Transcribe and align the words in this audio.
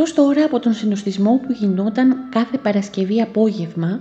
Εκτός 0.00 0.14
τώρα 0.14 0.44
από 0.44 0.58
τον 0.58 0.72
συνοστισμό 0.72 1.40
που 1.46 1.52
γινόταν 1.52 2.28
κάθε 2.28 2.58
Παρασκευή 2.58 3.20
απόγευμα, 3.20 4.00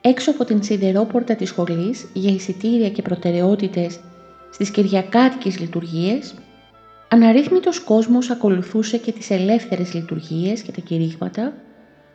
έξω 0.00 0.30
από 0.30 0.44
την 0.44 0.62
σιδερόπορτα 0.62 1.34
της 1.34 1.48
σχολής 1.48 2.08
για 2.12 2.30
εισιτήρια 2.30 2.90
και 2.90 3.02
προτεραιότητες 3.02 4.00
στις 4.50 4.70
κυριακάτικες 4.70 5.58
λειτουργίες, 5.58 6.34
αναρρύθμιτος 7.08 7.80
κόσμος 7.80 8.30
ακολουθούσε 8.30 8.98
και 8.98 9.12
τις 9.12 9.30
ελεύθερες 9.30 9.94
λειτουργίες 9.94 10.62
και 10.62 10.72
τα 10.72 10.80
κηρύγματα 10.80 11.52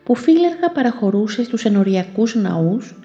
που 0.03 0.15
φίλεργα 0.15 0.71
παραχωρούσε 0.73 1.43
στους 1.43 1.65
ενοριακούς 1.65 2.35
ναούς 2.35 2.99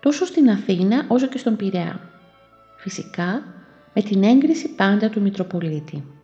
τόσο 0.00 0.24
στην 0.26 0.50
Αθήνα 0.50 1.04
όσο 1.08 1.26
και 1.26 1.38
στον 1.38 1.56
Πειραιά. 1.56 2.00
Φυσικά 2.76 3.42
με 3.94 4.02
την 4.02 4.22
έγκριση 4.22 4.74
πάντα 4.74 5.08
του 5.08 5.20
Μητροπολίτη. 5.20 6.15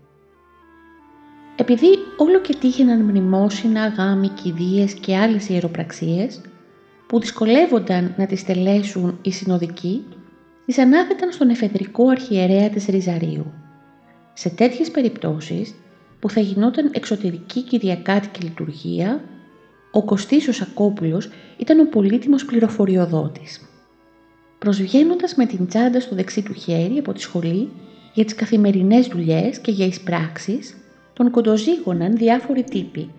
Επειδή 1.57 1.87
όλο 2.17 2.41
και 2.41 2.55
τύχαιναν 2.61 3.01
μνημόσυνα, 3.01 3.87
γάμοι, 3.87 4.29
κηδείες 4.29 4.93
και 4.93 5.17
άλλες 5.17 5.49
ιεροπραξίες 5.49 6.41
που 7.07 7.21
δυσκολεύονταν 7.21 8.15
να 8.17 8.27
τις 8.27 8.45
τελέσουν 8.45 9.19
οι 9.23 9.33
συνοδικοί, 9.33 10.05
τις 10.67 10.79
ανάθεταν 10.79 11.33
στον 11.33 11.49
εφεδρικό 11.49 12.09
αρχιερέα 12.09 12.69
της 12.69 12.87
Ριζαρίου. 12.87 13.53
Σε 14.33 14.49
τέτοιες 14.49 14.91
περιπτώσεις 14.91 15.75
που 16.21 16.31
θα 16.31 16.41
γινόταν 16.41 16.91
εξωτερική 16.93 17.63
κυριακάτικη 17.63 18.43
λειτουργία, 18.43 19.25
ο 19.91 20.05
Κωστής 20.05 20.49
ο 20.49 20.53
Σακόπουλος 20.53 21.31
ήταν 21.57 21.81
ο 21.81 21.89
πολύτιμος 21.89 22.45
πληροφοριοδότης. 22.45 23.61
Προσβγαίνοντας 24.59 25.35
με 25.35 25.47
την 25.47 25.67
τσάντα 25.67 26.01
στο 26.01 26.15
δεξί 26.15 26.43
του 26.43 26.53
χέρι 26.53 26.99
από 26.99 27.13
τη 27.13 27.21
σχολή 27.21 27.69
για 28.15 28.25
τις 28.25 28.35
καθημερινές 28.35 29.07
δουλειές 29.07 29.59
και 29.59 29.71
για 29.71 29.87
εισπράξεις, 29.87 30.77
τον 31.13 31.31
κοντοζήγωναν 31.31 32.17
διάφοροι 32.17 32.63
τύποι, 32.63 33.11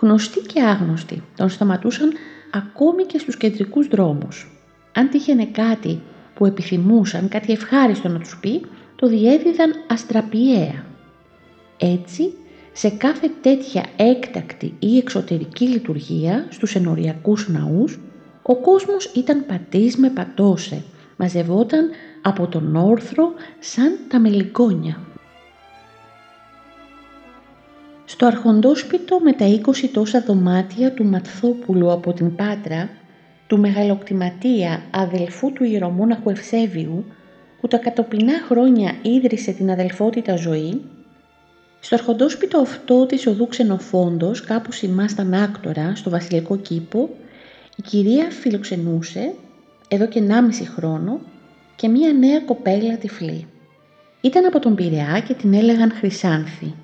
γνωστοί 0.00 0.40
και 0.40 0.62
άγνωστοι, 0.62 1.22
τον 1.36 1.48
σταματούσαν 1.48 2.12
ακόμη 2.50 3.04
και 3.04 3.18
στους 3.18 3.36
κεντρικούς 3.36 3.86
δρόμους. 3.86 4.50
Αν 4.92 5.08
τύχαινε 5.08 5.46
κάτι 5.46 6.00
που 6.34 6.46
επιθυμούσαν, 6.46 7.28
κάτι 7.28 7.52
ευχάριστο 7.52 8.08
να 8.08 8.18
τους 8.18 8.38
πει, 8.40 8.60
το 8.96 9.06
διέδιδαν 9.06 9.72
αστραπιαία. 9.86 10.84
Έτσι, 11.78 12.32
σε 12.72 12.88
κάθε 12.88 13.30
τέτοια 13.40 13.84
έκτακτη 13.96 14.74
ή 14.78 14.98
εξωτερική 14.98 15.68
λειτουργία 15.68 16.46
στους 16.50 16.74
ενοριακούς 16.74 17.48
ναούς, 17.48 18.00
ο 18.42 18.56
κόσμος 18.56 19.04
ήταν 19.14 19.46
πατής 19.46 19.96
με 19.96 20.10
πατώσε, 20.10 20.82
μαζευόταν 21.16 21.90
από 22.22 22.46
τον 22.46 22.76
όρθρο 22.76 23.32
σαν 23.58 23.98
τα 24.08 24.18
μελικόνια. 24.18 25.00
Στο 28.12 28.26
αρχοντόσπιτο 28.26 29.18
με 29.18 29.32
τα 29.32 29.46
20 29.64 29.88
τόσα 29.92 30.20
δωμάτια 30.20 30.92
του 30.92 31.04
Ματθόπουλου 31.04 31.92
από 31.92 32.12
την 32.12 32.34
Πάτρα, 32.34 32.90
του 33.46 33.58
μεγαλοκτηματία 33.58 34.82
αδελφού 34.90 35.52
του 35.52 35.64
ιερομόναχου 35.64 36.30
Ευσέβιου, 36.30 37.04
που 37.60 37.68
τα 37.68 37.76
κατοπινά 37.76 38.32
χρόνια 38.48 38.94
ίδρυσε 39.02 39.52
την 39.52 39.70
αδελφότητα 39.70 40.36
ζωή, 40.36 40.80
στο 41.80 41.94
αρχοντόσπιτο 41.94 42.58
αυτό 42.58 43.06
της 43.06 43.26
οδού 43.26 43.48
Ξενοφόντος, 43.48 44.40
κάπου 44.40 44.72
σημάσταν 44.72 45.34
άκτορα, 45.34 45.94
στο 45.94 46.10
βασιλικό 46.10 46.56
κήπο, 46.56 47.08
η 47.76 47.82
κυρία 47.82 48.30
φιλοξενούσε, 48.30 49.34
εδώ 49.88 50.06
και 50.06 50.20
1,5 50.20 50.64
χρόνο, 50.76 51.20
και 51.76 51.88
μία 51.88 52.12
νέα 52.12 52.40
κοπέλα 52.40 52.96
τυφλή. 52.96 53.46
Ήταν 54.20 54.44
από 54.44 54.58
τον 54.58 54.74
Πειραιά 54.74 55.22
και 55.26 55.34
την 55.34 55.54
έλεγαν 55.54 55.92
Χρυσάνθη. 55.92 56.74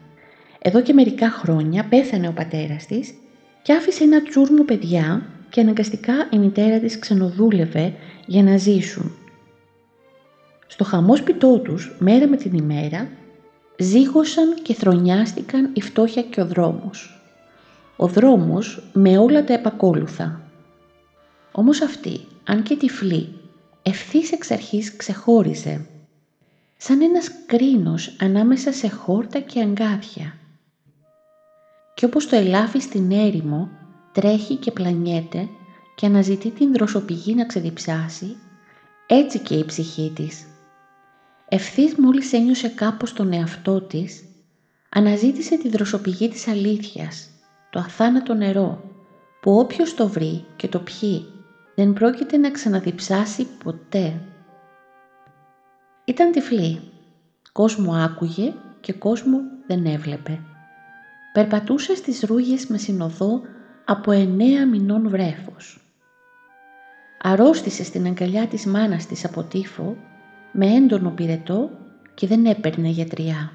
Εδώ 0.59 0.83
και 0.83 0.93
μερικά 0.93 1.31
χρόνια 1.31 1.85
πέθανε 1.85 2.29
ο 2.29 2.33
πατέρας 2.33 2.87
της 2.87 3.15
και 3.63 3.73
άφησε 3.73 4.05
ένα 4.05 4.23
τσούρμο 4.23 4.65
παιδιά 4.65 5.27
και 5.51 5.61
αναγκαστικά 5.61 6.29
η 6.31 6.39
μητέρα 6.39 6.79
της 6.79 6.99
ξενοδούλευε 6.99 7.95
για 8.27 8.43
να 8.43 8.57
ζήσουν. 8.57 9.13
Στο 10.67 10.85
χαμόσπιτό 10.85 11.59
τους, 11.59 11.97
μέρα 11.99 12.27
με 12.27 12.37
την 12.37 12.53
ημέρα, 12.53 13.09
ζήγωσαν 13.79 14.55
και 14.63 14.75
θρονιάστηκαν 14.75 15.71
η 15.73 15.81
φτώχεια 15.81 16.23
και 16.23 16.41
ο 16.41 16.47
δρόμος. 16.47 17.23
Ο 17.97 18.07
δρόμος 18.07 18.91
με 18.93 19.19
όλα 19.19 19.45
τα 19.45 19.53
επακόλουθα. 19.53 20.41
Όμως 21.53 21.81
αυτή, 21.81 22.21
αν 22.45 22.63
και 22.63 22.77
τυφλή, 22.77 23.29
ευθύς 23.83 24.33
εξ 24.33 24.51
αρχής 24.51 24.97
ξεχώριζε, 24.97 25.87
σαν 26.77 27.03
ένας 27.03 27.31
κρίνος 27.47 28.17
ανάμεσα 28.21 28.73
σε 28.73 28.89
χόρτα 28.89 29.41
και 29.41 29.61
αγκάθια 29.61 30.35
και 31.99 32.05
όπως 32.05 32.29
το 32.29 32.37
ελάφι 32.37 32.79
στην 32.79 33.11
έρημο 33.11 33.71
τρέχει 34.13 34.57
και 34.57 34.71
πλανιέται 34.71 35.49
και 35.95 36.07
αναζητεί 36.07 36.51
την 36.51 36.73
δροσοπηγή 36.73 37.35
να 37.35 37.47
ξεδιψάσει, 37.47 38.37
έτσι 39.07 39.39
και 39.39 39.55
η 39.55 39.65
ψυχή 39.65 40.13
της. 40.15 40.47
Ευθύς 41.49 41.95
μόλις 41.95 42.33
ένιωσε 42.33 42.69
κάπως 42.69 43.13
τον 43.13 43.33
εαυτό 43.33 43.81
της, 43.81 44.25
αναζήτησε 44.89 45.59
τη 45.59 45.69
δροσοπηγή 45.69 46.29
της 46.29 46.49
αλήθειας, 46.49 47.31
το 47.71 47.79
αθάνατο 47.79 48.35
νερό, 48.35 48.83
που 49.41 49.59
όποιος 49.59 49.95
το 49.95 50.09
βρει 50.09 50.45
και 50.57 50.69
το 50.69 50.79
πιει, 50.79 51.27
δεν 51.75 51.93
πρόκειται 51.93 52.37
να 52.37 52.51
ξαναδιψάσει 52.51 53.47
ποτέ. 53.65 54.21
Ήταν 56.05 56.33
τυφλή. 56.33 56.81
Κόσμο 57.53 57.93
άκουγε 57.93 58.53
και 58.81 58.93
κόσμο 58.93 59.39
δεν 59.67 59.87
έβλεπε 59.87 60.41
περπατούσε 61.38 61.94
στις 61.94 62.22
ρούγες 62.22 62.66
με 62.66 62.78
συνοδό 62.78 63.41
από 63.84 64.10
εννέα 64.10 64.66
μηνών 64.66 65.09
βρέφος. 65.09 65.81
Αρρώστησε 67.22 67.84
στην 67.84 68.06
αγκαλιά 68.06 68.47
της 68.47 68.66
μάνας 68.66 69.06
της 69.06 69.25
από 69.25 69.43
τύφο 69.43 69.96
με 70.52 70.67
έντονο 70.67 71.11
πυρετό 71.11 71.70
και 72.14 72.26
δεν 72.26 72.46
έπαιρνε 72.46 72.88
γιατριά. 72.88 73.52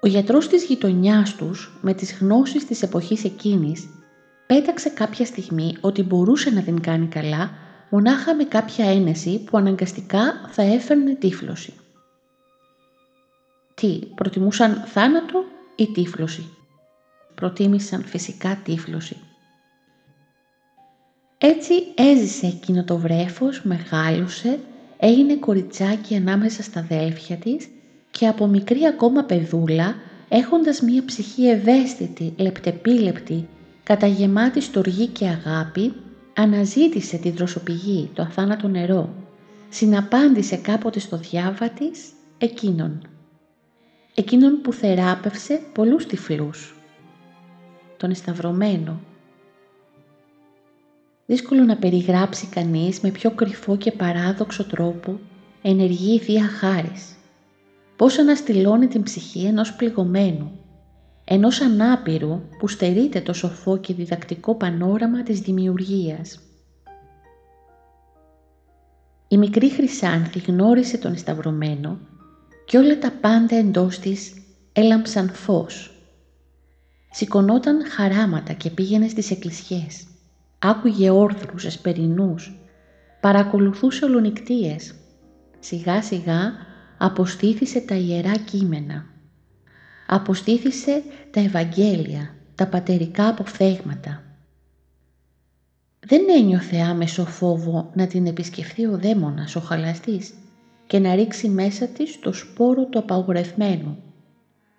Ο 0.00 0.06
γιατρός 0.06 0.48
της 0.48 0.64
γειτονιάς 0.64 1.34
τους, 1.34 1.78
με 1.80 1.94
τις 1.94 2.18
γνώσεις 2.20 2.66
της 2.66 2.82
εποχής 2.82 3.24
εκείνης, 3.24 3.88
πέταξε 4.46 4.88
κάποια 4.88 5.26
στιγμή 5.26 5.76
ότι 5.80 6.02
μπορούσε 6.02 6.50
να 6.50 6.62
την 6.62 6.80
κάνει 6.80 7.06
καλά 7.06 7.50
μονάχα 7.90 8.34
με 8.34 8.44
κάποια 8.44 8.90
ένεση 8.90 9.44
που 9.44 9.56
αναγκαστικά 9.56 10.48
θα 10.50 10.62
έφερνε 10.62 11.14
τύφλωση. 11.14 11.72
Τι, 13.74 13.98
προτιμούσαν 14.14 14.82
θάνατο; 14.86 15.44
Ή 15.76 15.86
τύφλωση. 15.86 16.48
Προτίμησαν 17.34 18.04
φυσικά 18.04 18.60
τύφλωση. 18.64 19.16
Έτσι 21.38 21.72
έζησε 21.94 22.46
εκείνο 22.46 22.84
το 22.84 22.96
βρέφος, 22.96 23.62
μεγάλωσε, 23.62 24.58
έγινε 24.98 25.36
κοριτσάκι 25.36 26.16
ανάμεσα 26.16 26.62
στα 26.62 26.80
αδέλφια 26.80 27.36
της 27.36 27.68
και 28.10 28.26
από 28.26 28.46
μικρή 28.46 28.86
ακόμα 28.86 29.22
παιδούλα, 29.24 29.94
έχοντας 30.28 30.80
μία 30.80 31.04
ψυχή 31.04 31.48
ευαίσθητη, 31.48 32.34
λεπτεπίλεπτη, 32.36 33.48
καταγεμάτη 33.82 34.60
στοργή 34.60 35.06
και 35.06 35.26
αγάπη, 35.26 35.92
αναζήτησε 36.36 37.16
τη 37.16 37.30
δροσοπηγή, 37.30 38.10
το 38.14 38.22
αθάνατο 38.22 38.68
νερό. 38.68 39.14
Συναπάντησε 39.68 40.56
κάποτε 40.56 40.98
στο 40.98 41.16
διάβα 41.16 41.68
της 41.68 42.10
εκείνον. 42.38 43.11
Εκείνον 44.14 44.60
που 44.60 44.72
θεράπευσε 44.72 45.60
πολλούς 45.72 46.06
τυφλούς, 46.06 46.74
τον 47.96 48.10
εσταυρωμένο. 48.10 49.00
Δύσκολο 51.26 51.62
να 51.62 51.76
περιγράψει 51.76 52.46
κανείς 52.46 53.00
με 53.00 53.10
πιο 53.10 53.30
κρυφό 53.30 53.76
και 53.76 53.92
παράδοξο 53.92 54.64
τρόπο 54.64 55.20
ενεργεί 55.62 56.14
η 56.14 56.18
Θεία 56.18 56.46
Χάρις. 56.46 57.16
Πώς 57.96 58.18
αναστηλώνει 58.18 58.86
την 58.86 59.02
ψυχή 59.02 59.44
ενός 59.44 59.74
πληγωμένου, 59.74 60.52
ενός 61.24 61.60
ανάπηρου 61.60 62.40
που 62.58 62.68
στερείται 62.68 63.20
το 63.20 63.32
σοφό 63.32 63.76
και 63.76 63.94
διδακτικό 63.94 64.54
πανόραμα 64.54 65.22
της 65.22 65.40
δημιουργίας. 65.40 66.40
Η 69.28 69.36
μικρή 69.36 69.70
Χρυσάνθη 69.70 70.38
γνώρισε 70.38 70.98
τον 70.98 71.16
Σταυρωμένο 71.16 71.98
και 72.64 72.78
όλα 72.78 72.98
τα 72.98 73.10
πάντα 73.10 73.56
εντός 73.56 73.98
της 73.98 74.34
έλαμψαν 74.72 75.30
φως. 75.34 75.96
Σηκωνόταν 77.10 77.86
χαράματα 77.86 78.52
και 78.52 78.70
πήγαινε 78.70 79.08
στις 79.08 79.30
εκκλησιές. 79.30 80.06
Άκουγε 80.58 81.10
όρθρους, 81.10 81.64
εσπερινούς, 81.64 82.56
παρακολουθούσε 83.20 84.04
ολονικτίες. 84.04 84.94
Σιγά 85.58 86.02
σιγά 86.02 86.52
αποστήθησε 86.98 87.80
τα 87.80 87.94
ιερά 87.94 88.36
κείμενα. 88.36 89.06
Αποστήθησε 90.06 91.02
τα 91.30 91.40
Ευαγγέλια, 91.40 92.34
τα 92.54 92.66
πατερικά 92.66 93.28
αποφθέγματα. 93.28 94.22
Δεν 96.06 96.20
ένιωθε 96.38 96.76
άμεσο 96.76 97.26
φόβο 97.26 97.90
να 97.94 98.06
την 98.06 98.26
επισκεφθεί 98.26 98.86
ο 98.86 98.98
δαίμονας, 98.98 99.56
ο 99.56 99.60
χαλαστής, 99.60 100.34
και 100.92 100.98
να 100.98 101.14
ρίξει 101.14 101.48
μέσα 101.48 101.86
της 101.86 102.18
το 102.20 102.32
σπόρο 102.32 102.84
του 102.84 102.98
απαγορευμένου. 102.98 104.02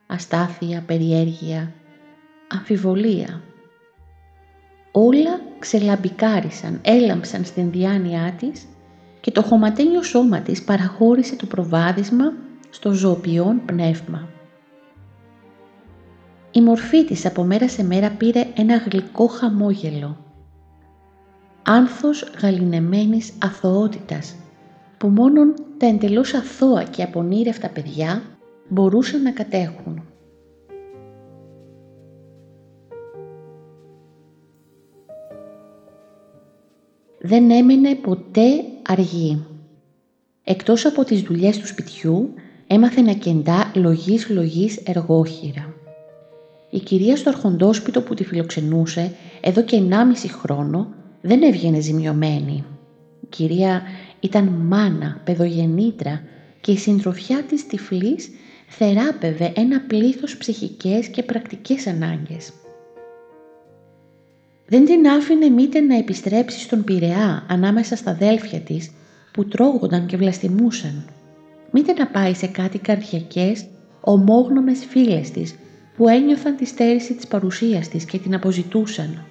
Αστάθεια, 0.07 0.83
περιέργεια, 0.85 1.73
αμφιβολία. 2.47 3.41
Όλα 4.91 5.41
ξελαμπικάρισαν, 5.59 6.79
έλαμψαν 6.81 7.45
στην 7.45 7.71
διάνοιά 7.71 8.35
της 8.39 8.65
και 9.19 9.31
το 9.31 9.41
χωματένιο 9.41 10.03
σώμα 10.03 10.39
της 10.39 10.63
παραχώρησε 10.63 11.35
το 11.35 11.45
προβάδισμα 11.45 12.33
στο 12.69 12.91
ζωοποιόν 12.91 13.65
πνεύμα. 13.65 14.29
Η 16.51 16.61
μορφή 16.61 17.05
της 17.05 17.25
από 17.25 17.43
μέρα 17.43 17.69
σε 17.69 17.83
μέρα 17.83 18.09
πήρε 18.09 18.47
ένα 18.55 18.77
γλυκό 18.77 19.27
χαμόγελο. 19.27 20.17
Άνθος 21.63 22.31
γαλινεμένης 22.41 23.33
αθωότητας 23.41 24.35
που 24.97 25.07
μόνον 25.07 25.53
τα 25.83 25.89
εντελώς 25.89 26.33
αθώα 26.33 26.83
και 26.83 27.03
απονήρευτα 27.03 27.69
παιδιά 27.69 28.23
μπορούσαν 28.69 29.21
να 29.21 29.31
κατέχουν. 29.31 30.03
Δεν 37.19 37.51
έμεινε 37.51 37.95
ποτέ 37.95 38.63
αργή. 38.87 39.45
Εκτός 40.43 40.85
από 40.85 41.03
τις 41.03 41.21
δουλειές 41.21 41.57
του 41.57 41.67
σπιτιού, 41.67 42.33
έμαθε 42.67 43.01
να 43.01 43.13
κεντά 43.13 43.71
λογής 43.75 44.29
λογής 44.29 44.77
εργόχειρα. 44.77 45.73
Η 46.69 46.79
κυρία 46.79 47.15
στο 47.15 47.29
αρχοντόσπιτο 47.29 48.01
που 48.01 48.13
τη 48.13 48.23
φιλοξενούσε 48.23 49.15
εδώ 49.41 49.63
και 49.63 49.81
1,5 49.89 49.95
χρόνο 50.29 50.93
δεν 51.21 51.41
έβγαινε 51.41 51.79
ζημιωμένη. 51.79 52.63
Η 53.21 53.25
κυρία 53.29 53.81
ήταν 54.23 54.43
μάνα, 54.47 55.21
παιδογενήτρα 55.23 56.21
και 56.61 56.71
η 56.71 56.77
συντροφιά 56.77 57.43
της 57.43 57.67
τυφλής 57.67 58.29
θεράπευε 58.67 59.51
ένα 59.55 59.81
πλήθος 59.81 60.37
ψυχικές 60.37 61.07
και 61.07 61.23
πρακτικές 61.23 61.87
ανάγκες. 61.87 62.53
Δεν 64.67 64.85
την 64.85 65.07
άφηνε 65.07 65.49
μήτε 65.49 65.79
να 65.79 65.97
επιστρέψει 65.97 66.59
στον 66.59 66.83
Πειραιά 66.83 67.45
ανάμεσα 67.49 67.95
στα 67.95 68.11
αδέλφια 68.11 68.59
της 68.59 68.91
που 69.33 69.47
τρώγονταν 69.47 70.05
και 70.05 70.17
βλαστημούσαν. 70.17 71.05
Μήτε 71.71 71.93
να 71.93 72.07
πάει 72.07 72.33
σε 72.33 72.47
κάτι 72.47 72.77
καρδιακές, 72.77 73.65
ομόγνωμες 74.01 74.85
φίλες 74.85 75.31
της 75.31 75.55
που 75.97 76.07
ένιωθαν 76.07 76.55
τη 76.55 76.65
στέρηση 76.65 77.13
της 77.13 77.27
παρουσίας 77.27 77.87
της 77.87 78.05
και 78.05 78.17
την 78.17 78.35
αποζητούσαν. 78.35 79.25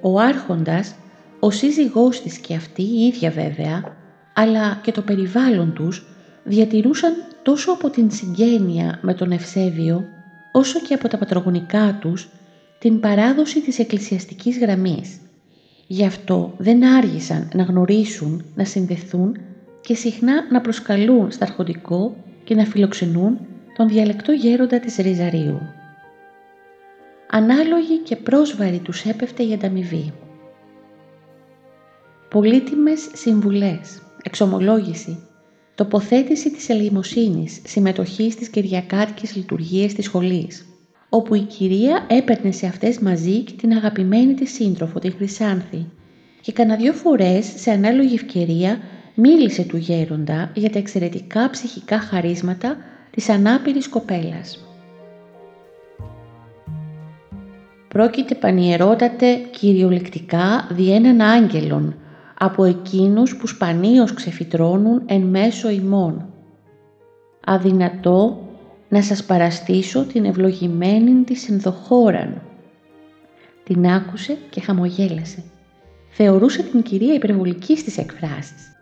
Ο 0.00 0.18
άρχοντας 0.18 0.94
ο 1.40 1.50
σύζυγός 1.50 2.22
της 2.22 2.38
και 2.38 2.54
αυτή 2.54 2.82
η 2.82 3.06
ίδια 3.06 3.30
βέβαια, 3.30 3.96
αλλά 4.34 4.80
και 4.82 4.92
το 4.92 5.02
περιβάλλον 5.02 5.72
τους, 5.72 6.06
διατηρούσαν 6.44 7.12
τόσο 7.42 7.72
από 7.72 7.90
την 7.90 8.10
συγγένεια 8.10 8.98
με 9.02 9.14
τον 9.14 9.32
Ευσέβιο, 9.32 10.04
όσο 10.52 10.80
και 10.80 10.94
από 10.94 11.08
τα 11.08 11.18
πατρογονικά 11.18 11.98
τους, 12.00 12.28
την 12.78 13.00
παράδοση 13.00 13.60
της 13.60 13.78
εκκλησιαστικής 13.78 14.58
γραμμής. 14.58 15.20
Γι' 15.86 16.04
αυτό 16.04 16.54
δεν 16.58 16.84
άργησαν 16.84 17.48
να 17.54 17.62
γνωρίσουν, 17.62 18.44
να 18.54 18.64
συνδεθούν 18.64 19.36
και 19.80 19.94
συχνά 19.94 20.46
να 20.50 20.60
προσκαλούν 20.60 21.30
στα 21.30 21.44
αρχοντικό 21.44 22.16
και 22.44 22.54
να 22.54 22.64
φιλοξενούν 22.64 23.38
τον 23.76 23.88
διαλεκτό 23.88 24.32
γέροντα 24.32 24.80
της 24.80 24.96
Ριζαρίου. 24.96 25.60
Ανάλογη 27.30 27.98
και 27.98 28.16
πρόσβαρη 28.16 28.78
τους 28.78 29.04
έπεφτε 29.04 29.42
η 29.42 29.52
ανταμοιβή 29.52 30.12
πολύτιμες 32.30 33.08
συμβουλές, 33.12 34.02
εξομολόγηση, 34.22 35.18
τοποθέτηση 35.74 36.50
της 36.50 36.68
ελεημοσύνης, 36.68 37.60
συμμετοχή 37.64 38.30
στις 38.30 38.48
κυριακάτικες 38.48 39.36
λειτουργίες 39.36 39.94
της 39.94 40.04
σχολής, 40.04 40.66
όπου 41.08 41.34
η 41.34 41.40
κυρία 41.40 42.06
έπαιρνε 42.08 42.50
σε 42.50 42.66
αυτές 42.66 42.98
μαζί 42.98 43.38
και 43.38 43.52
την 43.52 43.72
αγαπημένη 43.72 44.34
της 44.34 44.52
σύντροφο, 44.52 44.98
τη 44.98 45.10
Χρυσάνθη, 45.10 45.86
και 46.40 46.52
κανένα 46.52 46.76
δυο 46.76 46.92
φορές 46.92 47.52
σε 47.56 47.70
ανάλογη 47.70 48.14
ευκαιρία 48.14 48.80
μίλησε 49.14 49.62
του 49.62 49.76
γέροντα 49.76 50.50
για 50.54 50.70
τα 50.70 50.78
εξαιρετικά 50.78 51.50
ψυχικά 51.50 51.98
χαρίσματα 51.98 52.76
της 53.10 53.28
ανάπηρης 53.28 53.88
κοπέλας. 53.88 54.64
Πρόκειται 57.88 58.34
πανιερότατε 58.34 59.34
κυριολεκτικά 59.50 60.66
δι' 60.70 60.92
έναν 60.92 61.20
άγγελον, 61.20 61.94
από 62.42 62.64
εκείνους 62.64 63.36
που 63.36 63.46
σπανίως 63.46 64.14
ξεφυτρώνουν 64.14 65.02
εν 65.06 65.20
μέσω 65.20 65.70
ημών. 65.70 66.28
Αδυνατό 67.44 68.48
να 68.88 69.02
σας 69.02 69.24
παραστήσω 69.24 70.04
την 70.04 70.24
ευλογημένη 70.24 71.22
της 71.24 71.48
ενδοχώραν. 71.48 72.42
Την 73.64 73.86
άκουσε 73.86 74.38
και 74.50 74.60
χαμογέλασε. 74.60 75.42
Θεωρούσε 76.08 76.62
την 76.62 76.82
κυρία 76.82 77.14
υπερβολική 77.14 77.76
στις 77.76 77.98
εκφράσεις. 77.98 78.76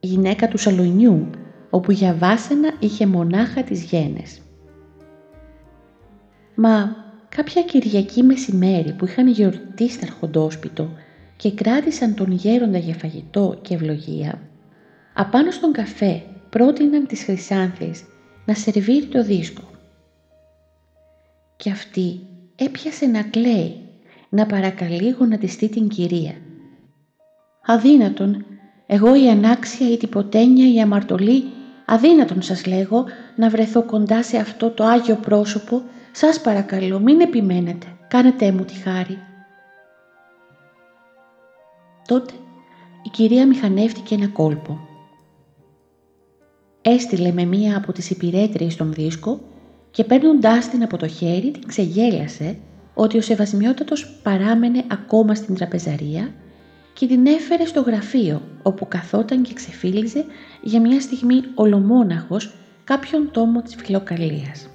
Η 0.00 0.06
γυναίκα 0.06 0.48
του 0.48 0.58
Σαλονιού, 0.58 1.30
όπου 1.70 1.92
για 1.92 2.14
βάσανα 2.14 2.72
είχε 2.78 3.06
μονάχα 3.06 3.62
τις 3.62 3.82
γένες. 3.82 4.40
Μα 6.54 6.96
κάποια 7.28 7.62
Κυριακή 7.62 8.22
μεσημέρι 8.22 8.92
που 8.92 9.04
είχαν 9.04 9.28
γιορτή 9.28 9.90
στα 9.90 10.06
αρχοντόσπιτο 10.06 10.88
και 11.38 11.52
κράτησαν 11.52 12.14
τον 12.14 12.32
γέροντα 12.32 12.78
για 12.78 12.94
φαγητό 12.94 13.58
και 13.62 13.74
ευλογία, 13.74 14.40
απάνω 15.14 15.50
στον 15.50 15.72
καφέ 15.72 16.22
πρότειναν 16.50 17.06
τις 17.06 17.24
χρυσάνθες 17.24 18.04
να 18.44 18.54
σερβίρει 18.54 19.06
το 19.06 19.24
δίσκο. 19.24 19.62
Και 21.56 21.70
αυτή 21.70 22.20
έπιασε 22.56 23.06
να 23.06 23.22
κλαίει, 23.22 23.80
να 24.28 24.46
παρακαλεί 24.46 25.10
γονατιστεί 25.10 25.68
την 25.68 25.88
κυρία. 25.88 26.34
Αδύνατον, 27.66 28.44
εγώ 28.86 29.24
η 29.24 29.28
ανάξια, 29.28 29.90
η 29.90 29.96
τυποτένια, 29.96 30.72
η 30.72 30.80
αμαρτωλή, 30.80 31.44
αδύνατον 31.84 32.42
σας 32.42 32.66
λέγω 32.66 33.04
να 33.36 33.48
βρεθώ 33.48 33.82
κοντά 33.82 34.22
σε 34.22 34.36
αυτό 34.36 34.70
το 34.70 34.84
Άγιο 34.84 35.16
πρόσωπο, 35.16 35.82
σας 36.12 36.40
παρακαλώ 36.40 36.98
μην 36.98 37.20
επιμένετε, 37.20 37.86
κάνετε 38.08 38.52
μου 38.52 38.64
τη 38.64 38.74
χάρη. 38.74 39.27
Τότε 42.08 42.32
η 43.02 43.08
κυρία 43.08 43.46
μηχανεύτηκε 43.46 44.14
ένα 44.14 44.28
κόλπο. 44.28 44.78
Έστειλε 46.82 47.32
με 47.32 47.44
μία 47.44 47.76
από 47.76 47.92
τις 47.92 48.10
υπηρέτριες 48.10 48.76
τον 48.76 48.92
δίσκο 48.92 49.40
και 49.90 50.04
παίρνοντάς 50.04 50.68
την 50.68 50.82
από 50.82 50.96
το 50.96 51.06
χέρι 51.06 51.50
την 51.50 51.66
ξεγέλασε 51.66 52.58
ότι 52.94 53.18
ο 53.18 53.20
Σεβασμιότατος 53.20 54.20
παράμενε 54.22 54.84
ακόμα 54.90 55.34
στην 55.34 55.54
τραπεζαρία 55.54 56.34
και 56.92 57.06
την 57.06 57.26
έφερε 57.26 57.64
στο 57.64 57.80
γραφείο 57.80 58.42
όπου 58.62 58.88
καθόταν 58.88 59.42
και 59.42 59.52
ξεφύλιζε 59.52 60.24
για 60.62 60.80
μια 60.80 61.00
στιγμή 61.00 61.42
ολομόναχος 61.54 62.54
κάποιον 62.84 63.30
τόμο 63.30 63.62
της 63.62 63.74
φιλοκαλίας. 63.74 64.68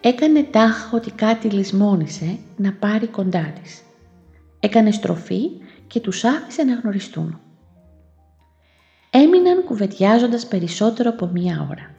Έκανε 0.00 0.42
τάχα 0.42 0.90
ότι 0.96 1.10
κάτι 1.10 1.48
λησμόνισε 1.48 2.38
να 2.56 2.72
πάρει 2.72 3.06
κοντά 3.06 3.52
της. 3.62 3.82
Έκανε 4.60 4.90
στροφή 4.90 5.40
και 5.90 6.00
τους 6.00 6.24
άφησε 6.24 6.62
να 6.62 6.74
γνωριστούν. 6.74 7.40
έμειναν 9.10 9.64
κουβεντιάζοντας 9.64 10.46
περισσότερο 10.46 11.10
από 11.10 11.26
μία 11.26 11.66
ώρα. 11.70 11.90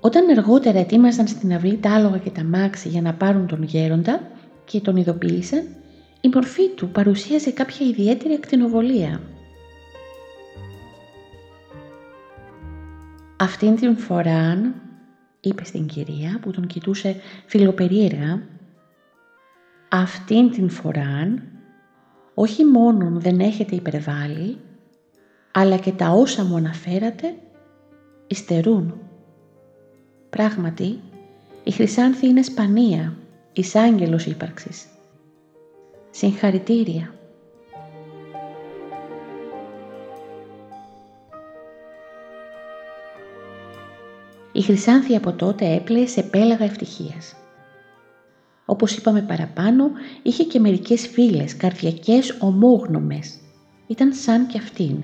Όταν 0.00 0.38
αργότερα 0.38 0.78
ετοίμαζαν 0.78 1.26
στην 1.26 1.54
αυλή 1.54 1.76
τα 1.76 1.94
άλογα 1.94 2.18
και 2.18 2.30
τα 2.30 2.44
μάξι 2.44 2.88
για 2.88 3.02
να 3.02 3.14
πάρουν 3.14 3.46
τον 3.46 3.62
γέροντα 3.62 4.20
και 4.64 4.80
τον 4.80 4.96
ειδοποίησαν, 4.96 5.66
η 6.20 6.28
μορφή 6.34 6.68
του 6.68 6.88
παρουσίαζε 6.88 7.50
κάποια 7.50 7.86
ιδιαίτερη 7.86 8.34
ακτινοβολία. 8.34 9.20
Αυτήν 13.36 13.76
την 13.76 13.96
φορά, 13.96 14.74
είπε 15.40 15.64
στην 15.64 15.86
κυρία 15.86 16.38
που 16.42 16.50
τον 16.50 16.66
κοιτούσε 16.66 17.16
φιλοπερίεργα, 17.46 18.42
αυτήν 19.88 20.50
την 20.50 20.70
φορά 20.70 21.42
όχι 22.34 22.64
μόνον 22.64 23.20
δεν 23.20 23.40
έχετε 23.40 23.74
υπερβάλει, 23.74 24.56
αλλά 25.52 25.76
και 25.76 25.92
τα 25.92 26.10
όσα 26.10 26.44
μου 26.44 26.56
αναφέρατε 26.56 27.34
υστερούν. 28.26 28.94
Πράγματι, 30.30 31.00
η 31.64 31.70
Χρυσάνθη 31.70 32.26
είναι 32.26 32.42
σπανία, 32.42 33.16
εισάγγελος 33.52 34.26
ύπαρξης. 34.26 34.86
Συγχαρητήρια. 36.10 37.14
Η 44.52 44.62
Χρυσάνθη 44.62 45.16
από 45.16 45.32
τότε 45.32 45.74
έπλεε 45.74 46.06
σε 46.06 46.22
πέλαγα 46.22 46.64
ευτυχίας. 46.64 47.34
Όπως 48.66 48.96
είπαμε 48.96 49.22
παραπάνω, 49.22 49.90
είχε 50.22 50.42
και 50.44 50.60
μερικές 50.60 51.06
φίλες, 51.06 51.56
καρδιακές 51.56 52.36
ομόγνωμες. 52.40 53.38
Ήταν 53.86 54.12
σαν 54.12 54.46
κι 54.46 54.58
αυτήν, 54.58 54.96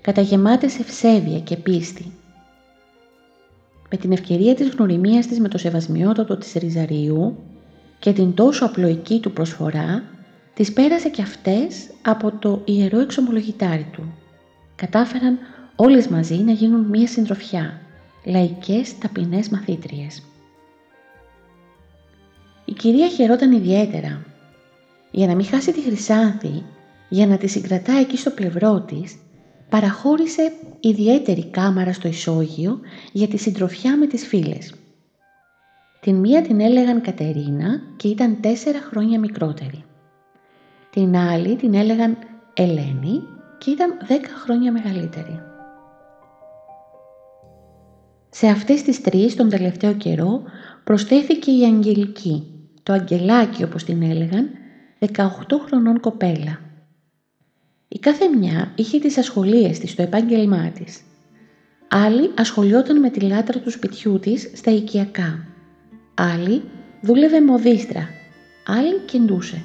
καταγεμάτες 0.00 0.78
ευσέβεια 0.78 1.40
και 1.40 1.56
πίστη. 1.56 2.12
Με 3.90 3.96
την 3.96 4.12
ευκαιρία 4.12 4.54
της 4.54 4.68
γνωριμίας 4.68 5.26
της 5.26 5.40
με 5.40 5.48
το 5.48 5.58
σεβασμιότατο 5.58 6.36
της 6.36 6.52
Ριζαριού 6.52 7.36
και 7.98 8.12
την 8.12 8.34
τόσο 8.34 8.64
απλοϊκή 8.64 9.20
του 9.20 9.32
προσφορά, 9.32 10.02
τις 10.54 10.72
πέρασε 10.72 11.08
κι 11.08 11.22
αυτές 11.22 11.90
από 12.02 12.32
το 12.38 12.62
ιερό 12.64 12.98
εξομολογητάρι 12.98 13.86
του. 13.92 14.14
Κατάφεραν 14.76 15.38
όλες 15.76 16.08
μαζί 16.08 16.34
να 16.34 16.52
γίνουν 16.52 16.80
μία 16.80 17.06
συντροφιά, 17.06 17.80
λαϊκές 18.24 18.98
ταπεινές 18.98 19.48
μαθήτριες. 19.48 20.22
Η 22.68 22.72
κυρία 22.72 23.08
χαιρόταν 23.08 23.52
ιδιαίτερα. 23.52 24.24
Για 25.10 25.26
να 25.26 25.34
μην 25.34 25.44
χάσει 25.46 25.72
τη 25.72 25.80
Χρυσάνθη, 25.80 26.62
για 27.08 27.26
να 27.26 27.36
τη 27.36 27.46
συγκρατά 27.46 27.92
εκεί 27.92 28.16
στο 28.16 28.30
πλευρό 28.30 28.80
της, 28.80 29.16
παραχώρησε 29.68 30.52
ιδιαίτερη 30.80 31.44
κάμαρα 31.46 31.92
στο 31.92 32.08
ισόγειο 32.08 32.80
για 33.12 33.28
τη 33.28 33.36
συντροφιά 33.36 33.96
με 33.96 34.06
τις 34.06 34.26
φίλες. 34.26 34.74
Την 36.00 36.16
μία 36.16 36.42
την 36.42 36.60
έλεγαν 36.60 37.00
Κατερίνα 37.00 37.80
και 37.96 38.08
ήταν 38.08 38.40
τέσσερα 38.40 38.78
χρόνια 38.80 39.18
μικρότερη. 39.18 39.84
Την 40.90 41.16
άλλη 41.16 41.56
την 41.56 41.74
έλεγαν 41.74 42.18
Ελένη 42.54 43.22
και 43.58 43.70
ήταν 43.70 43.94
δέκα 44.06 44.28
χρόνια 44.28 44.72
μεγαλύτερη. 44.72 45.40
Σε 48.30 48.46
αυτές 48.46 48.82
τις 48.82 49.00
τρεις 49.00 49.36
τον 49.36 49.48
τελευταίο 49.48 49.92
καιρό 49.92 50.42
προσθέθηκε 50.84 51.50
η 51.50 51.64
Αγγελική, 51.64 52.55
το 52.86 52.92
Αγγελάκι 52.92 53.62
όπως 53.62 53.84
την 53.84 54.02
έλεγαν, 54.02 54.50
18 54.98 55.58
χρονών 55.66 56.00
κοπέλα. 56.00 56.60
Η 57.88 57.98
κάθε 57.98 58.28
μια 58.28 58.72
είχε 58.74 58.98
τις 58.98 59.18
ασχολίες 59.18 59.78
της 59.78 59.90
στο 59.90 60.02
επάγγελμά 60.02 60.70
της. 60.70 61.00
Άλλη 61.88 62.30
ασχολιόταν 62.36 63.00
με 63.00 63.10
τη 63.10 63.20
λάτρα 63.20 63.60
του 63.60 63.70
σπιτιού 63.70 64.18
της 64.18 64.50
στα 64.54 64.70
οικιακά. 64.70 65.46
Άλλη 66.14 66.62
δούλευε 67.00 67.42
μοδίστρα. 67.42 68.08
Άλλη 68.66 68.98
κεντούσε. 68.98 69.62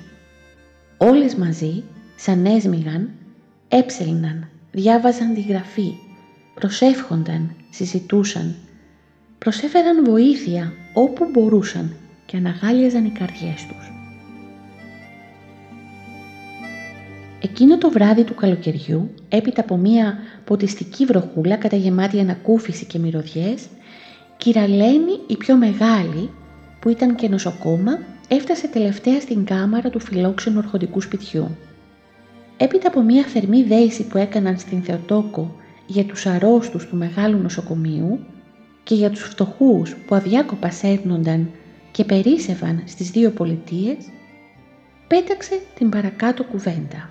Όλες 0.98 1.36
μαζί, 1.36 1.84
σαν 2.16 2.46
έσμιγαν, 2.46 3.10
έψελναν, 3.68 4.50
διάβαζαν 4.72 5.34
τη 5.34 5.42
γραφή, 5.42 5.94
προσεύχονταν, 6.54 7.56
συζητούσαν, 7.70 8.56
προσέφεραν 9.38 10.04
βοήθεια 10.04 10.74
όπου 10.94 11.30
μπορούσαν 11.32 11.96
και 12.32 12.38
αναγάλιαζαν 12.38 13.06
οι 13.06 13.10
καρδιές 13.10 13.66
τους. 13.68 13.92
Εκείνο 17.42 17.78
το 17.78 17.90
βράδυ 17.90 18.24
του 18.24 18.36
καλοκαιριού, 18.36 19.14
έπειτα 19.30 19.62
από 19.62 19.78
μία 19.78 20.18
ποτιστική 20.46 21.06
βροχούλα 21.06 21.56
καταγεμάτη 21.56 22.20
ανακούφιση 22.20 22.86
και 22.86 23.00
μυρωδιές, 23.00 23.68
κυραλένη 24.38 25.20
η 25.28 25.38
πιο 25.38 25.56
μεγάλη, 25.56 26.30
που 26.80 26.90
ήταν 26.90 27.16
και 27.16 27.28
νοσοκόμα, 27.28 28.00
έφτασε 28.28 28.68
τελευταία 28.68 29.20
στην 29.20 29.46
κάμαρα 29.46 29.90
του 29.90 30.00
φιλόξενου 30.00 30.58
ορχοντικού 30.58 31.02
σπιτιού. 31.02 31.58
Έπειτα 32.58 32.88
από 32.88 33.02
μία 33.02 33.24
θερμή 33.24 33.64
δέηση 33.64 34.08
που 34.08 34.18
έκαναν 34.18 34.58
στην 34.58 34.84
Θεοτόκο 34.84 35.56
για 35.86 36.04
τους 36.04 36.26
αρρώστους 36.26 36.86
του 36.88 36.96
μεγάλου 36.96 37.38
νοσοκομείου 37.38 38.20
και 38.84 38.96
για 38.96 39.10
τους 39.10 39.22
φτωχούς 39.22 39.96
που 40.08 40.16
αδιάκοπα 40.16 40.70
σέρνονταν 40.70 41.50
και 41.92 42.04
περίσευαν 42.04 42.84
στις 42.86 43.12
δύο 43.12 43.32
πολιτείες, 43.32 43.98
πέταξε 45.08 45.60
την 45.76 45.90
παρακάτω 45.90 46.44
κουβέντα. 46.44 47.10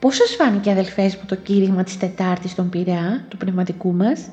Πώς 0.00 0.16
σας 0.16 0.34
φάνηκε 0.34 0.70
αδελφές 0.70 1.16
μου 1.16 1.22
το 1.26 1.36
κήρυγμα 1.36 1.84
της 1.84 1.96
Τετάρτης 1.96 2.50
στον 2.50 2.68
Πειραιά, 2.68 3.24
του 3.28 3.36
πνευματικού 3.36 3.92
μας; 3.92 4.28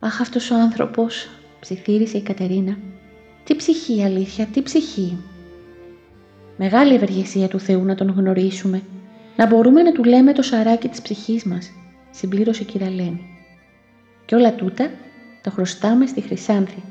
Αχ 0.00 0.20
αυτός 0.20 0.50
ο 0.50 0.54
άνθρωπος, 0.54 1.28
ψιθύρισε 1.60 2.16
η 2.16 2.22
Κατερίνα. 2.22 2.76
Τι 3.44 3.56
ψυχή 3.56 4.04
αλήθεια, 4.04 4.46
τι 4.46 4.62
ψυχή. 4.62 5.16
Μεγάλη 6.56 6.94
ευεργεσία 6.94 7.48
του 7.48 7.60
Θεού 7.60 7.84
να 7.84 7.94
τον 7.94 8.08
γνωρίσουμε, 8.08 8.82
να 9.36 9.46
μπορούμε 9.46 9.82
να 9.82 9.92
του 9.92 10.04
λέμε 10.04 10.32
το 10.32 10.42
σαράκι 10.42 10.88
της 10.88 11.02
ψυχής 11.02 11.44
μας, 11.44 11.70
συμπλήρωσε 12.10 12.62
η 12.62 12.66
Κυραλένη. 12.66 13.26
Και 14.24 14.34
όλα 14.34 14.54
τούτα 14.54 14.90
τα 15.42 15.50
χρωστάμε 15.50 16.06
στη 16.06 16.20
Χρυσάνθη. 16.20 16.82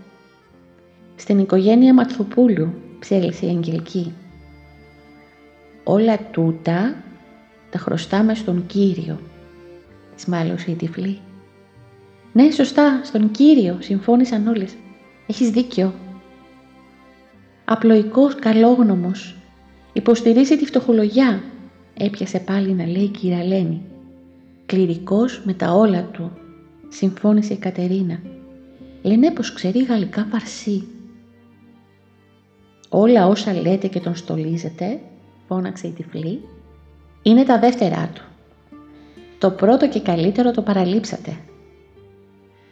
Στην 1.15 1.39
οικογένεια 1.39 1.93
Ματθοπούλου, 1.93 2.73
ψέλισε 2.99 3.45
η 3.45 3.49
Αγγελική. 3.49 4.13
Όλα 5.83 6.17
τούτα 6.31 6.95
τα 7.69 7.79
χρωστάμε 7.79 8.35
στον 8.35 8.65
Κύριο, 8.65 9.19
της 10.15 10.25
μάλωσε 10.25 10.71
η 10.71 10.73
τυφλή. 10.73 11.19
Ναι, 12.33 12.51
σωστά, 12.51 13.01
στον 13.03 13.31
Κύριο, 13.31 13.77
συμφώνησαν 13.79 14.47
όλες. 14.47 14.75
Έχεις 15.27 15.49
δίκιο. 15.49 15.93
Απλοϊκός, 17.65 18.35
καλόγνωμος, 18.35 19.35
υποστηρίζει 19.93 20.57
τη 20.57 20.65
φτωχολογιά, 20.65 21.43
έπιασε 21.97 22.39
πάλι 22.39 22.73
να 22.73 22.85
λέει 22.85 23.03
η 23.03 23.07
κυραλένη. 23.07 23.81
Κληρικός 24.65 25.41
με 25.45 25.53
τα 25.53 25.73
όλα 25.73 26.03
του, 26.03 26.31
συμφώνησε 26.89 27.53
η 27.53 27.57
Κατερίνα. 27.57 28.19
Λένε 29.01 29.31
πως 29.31 29.53
ξέρει 29.53 29.83
γαλλικά 29.83 30.27
παρσί. 30.31 30.87
Όλα 32.89 33.27
όσα 33.27 33.53
λέτε 33.53 33.87
και 33.87 33.99
τον 33.99 34.15
στολίζετε, 34.15 34.99
φώναξε 35.47 35.87
η 35.87 35.91
τυφλή, 35.91 36.41
είναι 37.21 37.43
τα 37.43 37.59
δεύτερά 37.59 38.11
του. 38.13 38.23
Το 39.37 39.51
πρώτο 39.51 39.89
και 39.89 40.01
καλύτερο 40.01 40.51
το 40.51 40.61
παραλείψατε. 40.61 41.37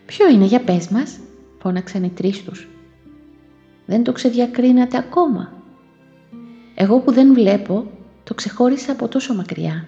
Ποιο 0.05 0.29
είναι 0.29 0.45
για 0.45 0.61
πες 0.61 0.87
μας, 0.87 1.19
φώναξαν 1.59 2.03
οι 2.03 2.09
τρεις 2.09 2.43
τους. 2.43 2.67
Δεν 3.85 4.03
το 4.03 4.11
ξεδιακρίνατε 4.11 4.97
ακόμα. 4.97 5.53
Εγώ 6.75 6.99
που 6.99 7.11
δεν 7.11 7.33
βλέπω, 7.33 7.91
το 8.23 8.33
ξεχώρισα 8.33 8.91
από 8.91 9.07
τόσο 9.07 9.33
μακριά. 9.33 9.87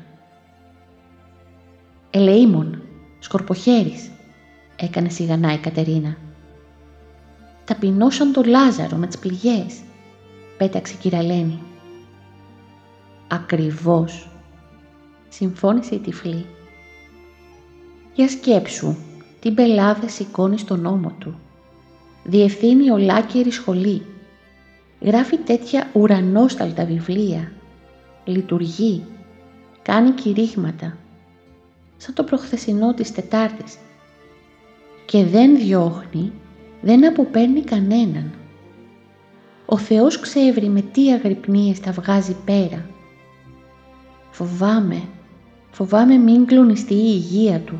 Ελεήμων, 2.12 2.82
σκορποχέρης, 3.20 4.12
έκανε 4.76 5.10
σιγανά 5.10 5.54
η 5.54 5.58
Κατερίνα. 5.58 6.18
Ταπεινώσαν 7.66 8.34
το 8.34 8.44
Λάζαρο 8.46 8.96
με 8.96 9.08
τις 9.08 9.18
πληγές, 9.18 9.80
πέταξε 10.58 10.94
η 10.94 10.98
κυραλένη. 10.98 11.62
Ακριβώς, 13.28 14.30
συμφώνησε 15.30 15.96
η 15.96 16.00
τυφλή. 16.00 16.46
Για 18.14 18.30
σκέψου, 18.30 18.96
τι 19.40 19.52
μπελάδε 19.52 20.08
σηκώνει 20.08 20.58
στον 20.58 20.86
ώμο 20.86 21.16
του. 21.20 21.40
Διευθύνει 22.24 22.90
ολάκερη 22.90 23.52
σχολή. 23.52 24.06
Γράφει 25.02 25.38
τέτοια 25.38 25.90
ουρανόσταλτα 25.94 26.86
βιβλία. 26.86 27.52
Λειτουργεί. 28.26 29.04
Κάνει 29.82 30.12
κηρύγματα. 30.12 30.98
Σαν 31.98 32.14
το 32.14 32.24
προχθεσινό 32.24 32.94
της 32.94 33.12
Τετάρτης. 33.12 33.78
Και 35.06 35.26
δεν 35.26 35.58
διώχνει, 35.58 36.32
δεν 36.82 37.08
αποπέρνει 37.08 37.62
κανέναν. 37.62 38.32
Ο 39.66 39.78
Θεός 39.78 40.20
ξέρει 40.20 40.70
με 40.70 40.82
τι 40.82 41.12
αγρυπνίες 41.12 41.80
τα 41.80 41.92
βγάζει 41.92 42.36
πέρα. 42.46 42.90
Φοβάμαι, 44.32 45.02
Φοβάμαι 45.72 46.18
μην 46.18 46.46
κλονιστεί 46.46 46.94
η 46.94 47.04
υγεία 47.06 47.60
του. 47.60 47.80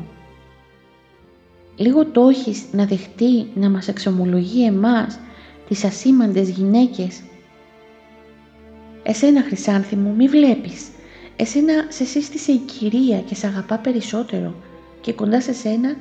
Λίγο 1.76 2.06
το 2.06 2.28
έχεις 2.28 2.64
να 2.72 2.86
δεχτεί 2.86 3.46
να 3.54 3.70
μας 3.70 3.88
εξομολογεί 3.88 4.64
εμάς, 4.64 5.18
τις 5.68 5.84
ασήμαντες 5.84 6.48
γυναίκες. 6.48 7.22
Εσένα 9.02 9.42
Χρυσάνθη 9.42 9.96
μου 9.96 10.14
μη 10.14 10.28
βλέπεις. 10.28 10.88
Εσένα 11.36 11.72
σε 11.88 12.04
σύστησε 12.04 12.52
η 12.52 12.58
κυρία 12.58 13.18
και 13.20 13.34
σε 13.34 13.46
αγαπά 13.46 13.78
περισσότερο 13.78 14.54
και 15.00 15.12
κοντά 15.12 15.40
σε 15.40 15.52
σένα, 15.52 15.96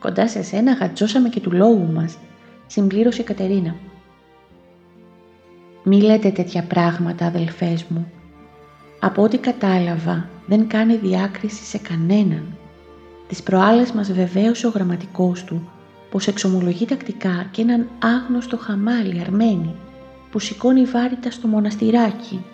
κοντά 0.00 0.28
σε 0.28 0.42
σένα 0.42 0.72
γατζώσαμε 0.72 1.28
και 1.28 1.40
του 1.40 1.52
λόγου 1.52 1.92
μας, 1.92 2.18
συμπλήρωσε 2.66 3.20
η 3.20 3.24
Κατερίνα. 3.24 3.74
Μη 5.82 6.00
λέτε 6.00 6.30
τέτοια 6.30 6.62
πράγματα 6.62 7.26
αδελφές 7.26 7.84
μου. 7.84 8.12
Από 9.00 9.22
ό,τι 9.22 9.38
κατάλαβα 9.38 10.28
δεν 10.46 10.66
κάνει 10.66 10.96
διάκριση 10.96 11.64
σε 11.64 11.78
κανέναν. 11.78 12.56
Τις 13.28 13.42
προάλλες 13.42 13.92
μας 13.92 14.12
βεβαίωσε 14.12 14.66
ο 14.66 14.70
γραμματικός 14.70 15.44
του 15.44 15.68
πως 16.10 16.26
εξομολογεί 16.26 16.86
τακτικά 16.86 17.48
και 17.50 17.62
έναν 17.62 17.88
άγνωστο 17.98 18.56
χαμάλι 18.56 19.20
Αρμένη 19.20 19.74
που 20.30 20.38
σηκώνει 20.38 20.84
βάρητα 20.84 21.30
στο 21.30 21.48
μοναστηράκι. 21.48 22.44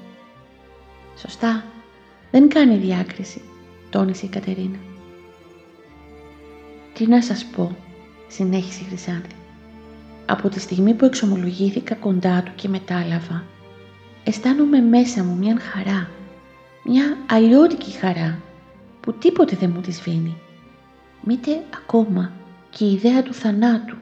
Σωστά, 1.17 1.65
δεν 2.31 2.49
κάνει 2.49 2.77
διάκριση, 2.77 3.43
τόνισε 3.91 4.27
η 4.27 4.29
Κατερίνα. 4.29 4.79
Τι 6.97 7.07
να 7.07 7.23
σας 7.23 7.45
πω, 7.45 7.77
συνέχισε 8.29 8.83
η 8.83 8.87
Χρυσάνθη. 8.87 9.35
Από 10.27 10.49
τη 10.49 10.61
στιγμή 10.61 10.95
που 10.95 11.05
εξομολογήθηκα 11.05 11.95
κοντά 11.95 12.43
του 12.43 12.53
και 12.55 12.69
μετάλαβα, 12.69 13.45
αισθάνομαι 14.25 14.81
μέσα 14.81 15.25
μου 15.25 15.37
μια 15.37 15.59
χαρά, 15.61 16.11
μια 16.85 17.17
αλλιώτικη 17.31 17.91
χαρά, 17.91 18.39
που 19.01 19.13
τίποτε 19.13 19.57
δεν 19.57 19.73
μου 19.75 19.81
της 19.81 19.97
σβήνει. 19.97 20.37
Μήτε 21.23 21.63
ακόμα 21.75 22.33
και 22.71 22.85
η 22.85 22.93
ιδέα 22.93 23.23
του 23.23 23.35
θανάτου. 23.35 23.97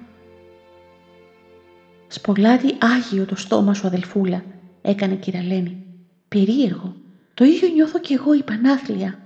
Σπολάδι 2.09 2.77
άγιο 2.81 3.25
το 3.25 3.37
στόμα 3.37 3.75
σου 3.75 3.87
αδελφούλα, 3.87 4.45
έκανε 4.83 5.13
η 5.13 5.17
κυραλένη. 5.17 5.85
Περίεργο, 6.29 6.95
το 7.35 7.45
ίδιο 7.45 7.69
νιώθω 7.69 8.01
κι 8.01 8.13
εγώ 8.13 8.35
η 8.35 8.43
Πανάθλια. 8.43 9.19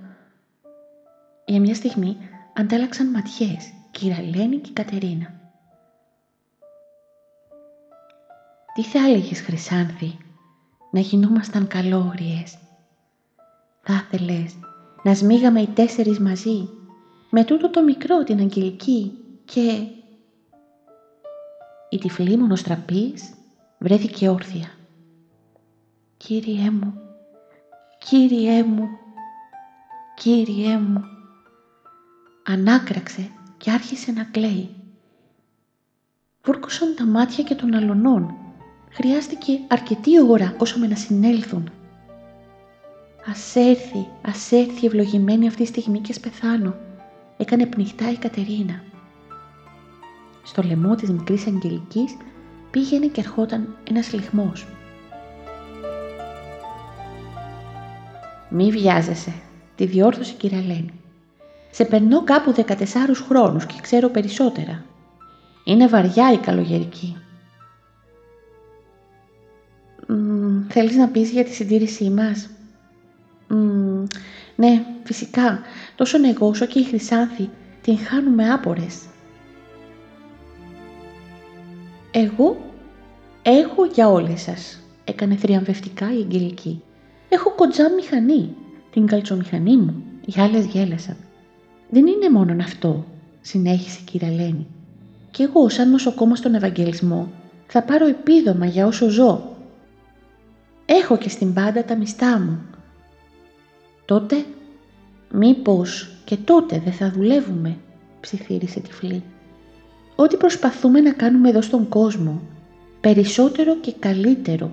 Για 1.45 1.59
μια 1.59 1.75
στιγμή 1.75 2.17
αντάλλαξαν 2.59 3.09
ματιές, 3.09 3.73
κυραλένη 3.91 4.57
και 4.57 4.71
Κατερίνα. 4.73 5.39
Τι 8.73 8.83
θα 8.83 8.99
έλεγες 8.99 9.41
Χρυσάνθη, 9.41 10.17
να 10.91 10.99
γινόμασταν 10.99 11.67
καλόγριες; 11.67 12.57
Θα 13.81 13.93
ήθελες 13.93 14.55
να 15.03 15.13
σμίγαμε 15.15 15.61
οι 15.61 15.67
τέσσερις 15.67 16.19
μαζί, 16.19 16.69
με 17.29 17.43
τούτο 17.43 17.69
το 17.69 17.83
μικρό 17.83 18.23
την 18.23 18.39
Αγγελική 18.39 19.17
και... 19.45 19.87
Η 21.89 21.97
τυφλή 21.97 22.37
μονοστραπής 22.37 23.33
βρέθηκε 23.77 24.29
όρθια. 24.29 24.67
«Κύριέ 26.17 26.71
μου, 26.71 26.93
Κύριέ 27.97 28.63
μου, 28.63 28.87
Κύριέ 30.15 30.77
μου» 30.77 31.17
ανάκραξε 32.51 33.29
και 33.57 33.71
άρχισε 33.71 34.11
να 34.11 34.23
κλαίει. 34.23 34.69
Βούρκωσαν 36.43 36.95
τα 36.95 37.05
μάτια 37.05 37.43
και 37.43 37.55
των 37.55 37.73
αλωνών 37.73 38.33
χρειάστηκε 38.89 39.59
αρκετή 39.67 40.21
ώρα 40.29 40.55
όσο 40.57 40.79
με 40.79 40.87
να 40.87 40.95
συνέλθουν. 40.95 41.71
Ας 43.25 43.55
έρθει, 43.55 44.07
ας 44.21 44.51
έρθει 44.51 44.85
ευλογημένη 44.85 45.47
αυτή 45.47 45.61
τη 45.61 45.67
στιγμή 45.67 45.99
και 45.99 46.13
σπεθάνω, 46.13 46.75
έκανε 47.37 47.65
πνιχτά 47.65 48.11
η 48.11 48.17
Κατερίνα. 48.17 48.83
Στο 50.43 50.61
λαιμό 50.61 50.95
της 50.95 51.09
μικρής 51.09 51.47
Αγγελικής 51.47 52.17
πήγαινε 52.71 53.05
και 53.05 53.21
ερχόταν 53.21 53.77
ένας 53.89 54.13
λιχμός. 54.13 54.67
«Μη 58.49 58.71
βιάζεσαι», 58.71 59.33
τη 59.75 59.85
διόρθωσε 59.85 60.31
η 60.31 60.35
κυρία 60.35 60.61
Λένη. 60.61 60.98
«Σε 61.71 61.85
περνώ 61.85 62.23
κάπου 62.23 62.53
14 62.53 63.23
χρόνους 63.27 63.65
και 63.65 63.75
ξέρω 63.81 64.09
περισσότερα. 64.09 64.85
Είναι 65.63 65.87
βαριά 65.87 66.31
η 66.31 66.37
καλογερική. 66.37 67.17
θέλεις 70.67 70.95
να 70.95 71.07
πεις 71.07 71.29
για 71.31 71.43
τη 71.43 71.53
συντήρησή 71.53 72.09
μας; 72.09 72.49
ναι, 74.55 74.85
φυσικά. 75.03 75.61
Τόσο 75.95 76.17
εγώ 76.27 76.47
όσο 76.47 76.65
και 76.65 76.79
η 76.79 76.83
Χρυσάνθη 76.83 77.49
την 77.81 77.97
χάνουμε 77.97 78.51
άπορες. 78.51 79.05
Εγώ 82.11 82.57
έχω 83.41 83.85
για 83.85 84.09
όλες 84.09 84.41
σας, 84.41 84.79
έκανε 85.03 85.35
θριαμβευτικά 85.35 86.13
η 86.13 86.17
Αγγελική. 86.21 86.81
Έχω 87.29 87.51
κοντζά 87.55 87.89
μηχανή, 87.89 88.55
την 88.91 89.05
καλτσομηχανή 89.05 89.77
μου. 89.77 90.03
Οι 90.25 90.41
άλλες 90.41 90.65
γέλασαν. 90.65 91.17
Δεν 91.89 92.07
είναι 92.07 92.29
μόνο 92.29 92.63
αυτό, 92.63 93.05
συνέχισε 93.41 93.99
η 94.01 94.03
κυρία 94.03 94.31
Λένη. 94.31 94.67
Κι 95.31 95.41
εγώ 95.41 95.69
σαν 95.69 95.89
νοσοκόμα 95.89 96.35
στον 96.35 96.53
Ευαγγελισμό 96.55 97.31
θα 97.67 97.83
πάρω 97.83 98.07
επίδομα 98.07 98.65
για 98.65 98.87
όσο 98.87 99.09
ζω 99.09 99.57
έχω 100.89 101.17
και 101.17 101.29
στην 101.29 101.53
πάντα 101.53 101.83
τα 101.83 101.95
μιστά 101.95 102.39
μου. 102.39 102.61
Τότε, 104.05 104.45
μήπως 105.31 106.09
και 106.25 106.37
τότε 106.37 106.81
δεν 106.83 106.93
θα 106.93 107.11
δουλεύουμε, 107.11 107.77
ψιθύρισε 108.19 108.79
τυφλή. 108.79 109.23
Ό,τι 110.15 110.37
προσπαθούμε 110.37 111.01
να 111.01 111.11
κάνουμε 111.11 111.49
εδώ 111.49 111.61
στον 111.61 111.89
κόσμο, 111.89 112.41
περισσότερο 113.01 113.77
και 113.77 113.93
καλύτερο, 113.99 114.71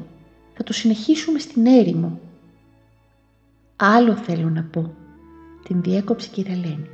θα 0.55 0.63
το 0.63 0.73
συνεχίσουμε 0.73 1.39
στην 1.39 1.67
έρημο. 1.67 2.21
Άλλο 3.77 4.17
θέλω 4.17 4.49
να 4.49 4.63
πω, 4.63 4.95
την 5.65 5.83
διέκοψε 5.83 6.31
η 6.35 6.43
Λένη. 6.43 6.89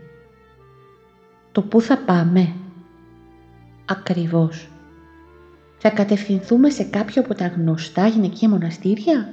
Το 1.52 1.62
πού 1.62 1.80
θα 1.80 1.98
πάμε. 1.98 2.52
Ακριβώς 3.84 4.68
θα 5.78 5.90
κατευθυνθούμε 5.90 6.70
σε 6.70 6.84
κάποιο 6.84 7.22
από 7.22 7.34
τα 7.34 7.46
γνωστά 7.46 8.06
γυναικεία 8.06 8.48
μοναστήρια 8.48 9.32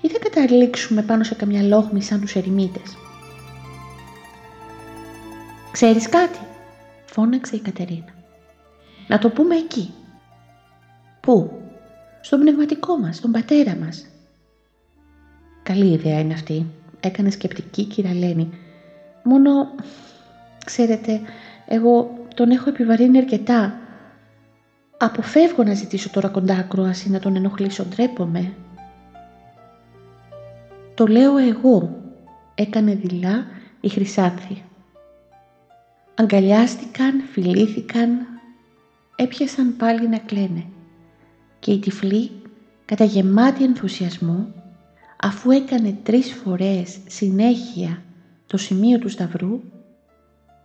ή 0.00 0.08
θα 0.08 0.18
καταλήξουμε 0.18 1.02
πάνω 1.02 1.24
σε 1.24 1.34
καμιά 1.34 1.62
λόχμη 1.62 2.02
σαν 2.02 2.20
τους 2.20 2.34
ερημίτες. 2.34 2.96
«Ξέρεις 5.72 6.08
κάτι» 6.08 6.38
φώναξε 7.06 7.56
η 7.56 7.60
Κατερίνα. 7.60 8.14
«Να 9.08 9.18
το 9.18 9.30
πούμε 9.30 9.56
εκεί». 9.56 9.92
«Πού» 11.20 11.50
«Στον 12.20 12.40
πνευματικό 12.40 12.98
μας, 12.98 13.16
στον 13.16 13.30
πατέρα 13.30 13.76
μας». 13.76 14.06
«Καλή 15.62 15.92
ιδέα 15.92 16.20
είναι 16.20 16.34
αυτή», 16.34 16.66
έκανε 17.00 17.30
σκεπτική 17.30 17.84
κυρία 17.84 18.14
Λένη. 18.14 18.50
«Μόνο, 19.22 19.50
ξέρετε, 20.64 21.20
εγώ 21.68 22.26
τον 22.34 22.50
έχω 22.50 22.68
επιβαρύνει 22.68 23.18
αρκετά 23.18 23.78
Αποφεύγω 25.00 25.62
να 25.62 25.74
ζητήσω 25.74 26.10
τώρα 26.10 26.28
κοντά 26.28 26.54
ακρόαση 26.54 27.10
να 27.10 27.18
τον 27.18 27.36
ενοχλήσω, 27.36 27.84
ντρέπομαι. 27.84 28.52
Το 30.94 31.06
λέω 31.06 31.36
εγώ, 31.36 31.96
έκανε 32.54 32.94
δειλά 32.94 33.46
η 33.80 33.88
Χρυσάνθη. 33.88 34.62
Αγκαλιάστηκαν, 36.14 37.20
φιλήθηκαν, 37.32 38.26
έπιασαν 39.16 39.76
πάλι 39.76 40.08
να 40.08 40.18
κλαίνε 40.18 40.64
και 41.58 41.72
η 41.72 41.78
τυφλή, 41.78 42.30
κατά 42.84 43.04
γεμάτη 43.04 43.64
ενθουσιασμό, 43.64 44.52
αφού 45.20 45.50
έκανε 45.50 45.96
τρεις 46.02 46.32
φορές 46.32 46.98
συνέχεια 47.06 48.02
το 48.46 48.56
σημείο 48.56 48.98
του 48.98 49.08
σταυρού, 49.08 49.60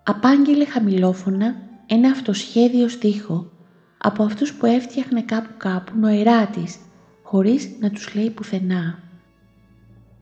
απάγγειλε 0.03 0.65
χαμηλόφωνα 0.65 1.55
ένα 1.85 2.09
αυτοσχέδιο 2.09 2.87
στίχο 2.87 3.51
από 3.97 4.23
αυτούς 4.23 4.53
που 4.53 4.65
έφτιαχνε 4.65 5.21
κάπου 5.21 5.49
κάπου 5.57 5.91
νοερά 5.97 6.47
της, 6.47 6.77
χωρίς 7.23 7.69
να 7.79 7.89
τους 7.89 8.15
λέει 8.15 8.29
πουθενά. 8.29 8.99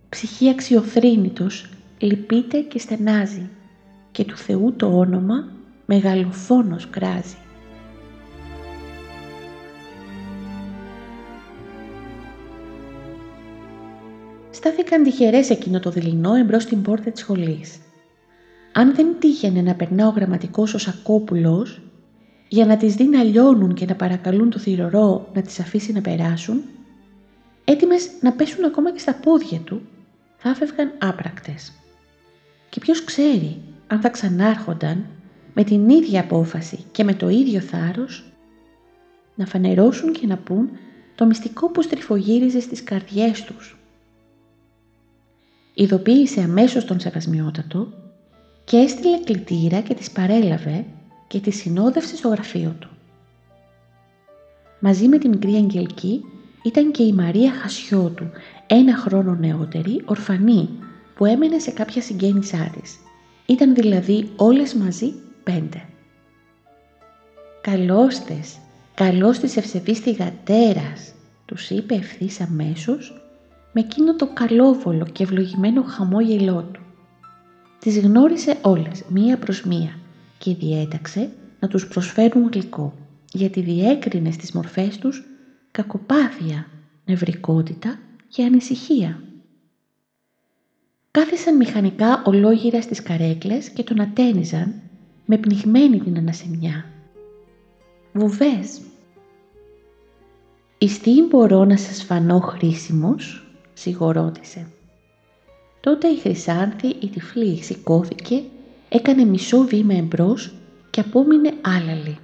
Ψυχή 0.10 0.50
αξιοθρύνητος, 0.50 1.70
λυπείται 1.98 2.60
και 2.60 2.80
στενάζει 2.80 3.50
και 4.12 4.24
του 4.24 4.38
Θεού 4.38 4.74
το 4.76 4.98
όνομα 4.98 5.48
μεγαλοφόνος 5.86 6.90
κράζει. 6.90 7.36
Στάθηκαν 14.52 15.04
τυχερές 15.04 15.50
εκείνο 15.50 15.80
το 15.80 15.90
δειλινό 15.90 16.34
εμπρός 16.34 16.64
στην 16.64 16.82
πόρτα 16.82 17.12
της 17.12 17.22
σχολής. 17.22 17.80
Αν 18.72 18.96
δεν 18.96 19.16
τύχαινε 19.20 19.62
να 19.62 19.76
περνά 19.76 20.08
ο 20.08 20.10
γραμματικός 20.10 20.74
ο 20.74 20.78
Σακόπουλος, 20.78 21.82
για 22.48 22.66
να 22.66 22.78
τις 22.78 22.96
δει 22.96 23.04
να 23.04 23.24
λιώνουν 23.24 23.74
και 23.74 23.86
να 23.86 23.96
παρακαλούν 23.96 24.50
το 24.50 24.60
θηρορό 24.60 25.30
να 25.34 25.42
τις 25.42 25.60
αφήσει 25.60 25.92
να 25.92 26.02
περάσουν, 26.02 26.62
έτοιμες 27.66 28.10
να 28.22 28.32
πέσουν 28.32 28.66
ακόμα 28.66 28.92
και 28.92 29.00
στα 29.00 29.14
πόδια 29.14 29.60
του, 29.60 29.82
θα 30.38 30.50
έφευγαν 30.50 30.92
άπρακτες. 30.98 31.72
και 32.70 32.80
ποιος 32.80 33.04
ξέρει 33.04 33.62
αν 33.88 34.00
θα 34.02 34.10
ξανάρχονταν 34.10 35.06
με 35.54 35.64
την 35.64 35.90
ίδια 35.90 36.20
απόφαση 36.22 36.86
και 36.92 37.04
με 37.04 37.14
το 37.14 37.30
ίδιο 37.30 37.60
θάρρος 37.60 38.32
να 39.36 39.46
φανερώσουν 39.46 40.12
και 40.12 40.28
να 40.28 40.38
πούν 40.38 40.70
το 41.16 41.26
μυστικό 41.26 41.70
που 41.70 41.82
στριφογύριζε 41.82 42.60
στις 42.60 42.84
καρδιές 42.84 43.44
τους. 43.44 43.78
Ειδοποίησε 45.74 46.42
αμέσως 46.42 46.86
τον 46.86 47.00
Σεβασμιότατο 47.00 48.01
και 48.72 48.78
έστειλε 48.78 49.18
κλητήρα 49.18 49.80
και 49.80 49.94
τις 49.94 50.12
παρέλαβε 50.12 50.86
και 51.28 51.40
τη 51.40 51.52
συνόδευσε 51.52 52.16
στο 52.16 52.28
γραφείο 52.28 52.76
του. 52.80 52.90
Μαζί 54.80 55.08
με 55.08 55.18
τη 55.18 55.30
μικρή 55.30 55.54
Αγγελική 55.54 56.22
ήταν 56.64 56.92
και 56.92 57.04
η 57.04 57.14
Μαρία 57.14 57.52
Χασιώτου, 57.52 58.26
ένα 58.68 58.98
χρόνο 58.98 59.36
νεότερη, 59.36 60.02
ορφανή, 60.06 60.70
που 61.16 61.26
έμενε 61.26 61.60
σε 61.60 61.72
κάποια 61.72 62.02
συγγένισά 62.02 62.72
της. 62.80 63.00
Ήταν 63.46 63.76
δηλαδή 63.76 64.30
όλες 64.36 64.74
μαζί 64.74 65.14
πέντε. 65.44 65.86
«Καλώς 67.62 68.20
τες, 68.20 68.58
καλώς 68.94 69.40
της 69.40 69.58
ευσεβής 69.58 70.00
θυγατέρας», 70.00 71.14
τους 71.46 71.70
είπε 71.70 71.96
ευθύς 71.96 72.42
αμέσως 72.42 73.22
με 73.74 73.82
εκείνο 73.82 74.16
το 74.16 74.28
καλόβολο 74.34 75.06
και 75.12 75.24
ευλογημένο 75.24 75.84
χαμόγελό 75.84 76.70
του. 76.72 76.81
Τις 77.82 78.00
γνώρισε 78.00 78.58
όλες, 78.62 79.04
μία 79.10 79.38
προς 79.38 79.64
μία 79.64 80.00
και 80.38 80.54
διέταξε 80.54 81.30
να 81.60 81.68
τους 81.68 81.88
προσφέρουν 81.88 82.50
γλυκό, 82.54 82.94
γιατί 83.32 83.62
διέκρινε 83.62 84.32
στις 84.32 84.52
μορφές 84.52 84.98
τους 84.98 85.24
κακοπάθεια, 85.72 86.68
νευρικότητα 87.06 88.00
και 88.28 88.44
ανησυχία. 88.44 89.24
Κάθισαν 91.12 91.56
μηχανικά 91.56 92.22
ολόγυρα 92.26 92.82
στις 92.82 93.04
καρέκλες 93.04 93.70
και 93.70 93.84
τον 93.84 94.02
ατένιζαν 94.02 94.74
με 95.26 95.38
πνιγμένη 95.38 96.00
την 96.00 96.18
ανασημιά. 96.18 96.86
Βουβές. 98.14 98.82
«Ιστή 100.78 101.22
μπορώ 101.30 101.66
να 101.66 101.78
σας 101.78 102.04
φανώ 102.04 102.40
χρήσιμος» 102.40 103.48
σιγορώτησε. 103.74 104.68
Τότε 105.82 106.08
η 106.08 106.18
Χρυσάνθη 106.18 106.88
η 106.88 107.10
τυφλή 107.10 107.64
σηκώθηκε, 107.64 108.44
έκανε 108.90 109.24
μισό 109.24 109.58
βήμα 109.58 109.94
εμπρός 109.94 110.54
και 110.90 111.00
απόμεινε 111.00 111.54
άλαλη. 111.62 112.18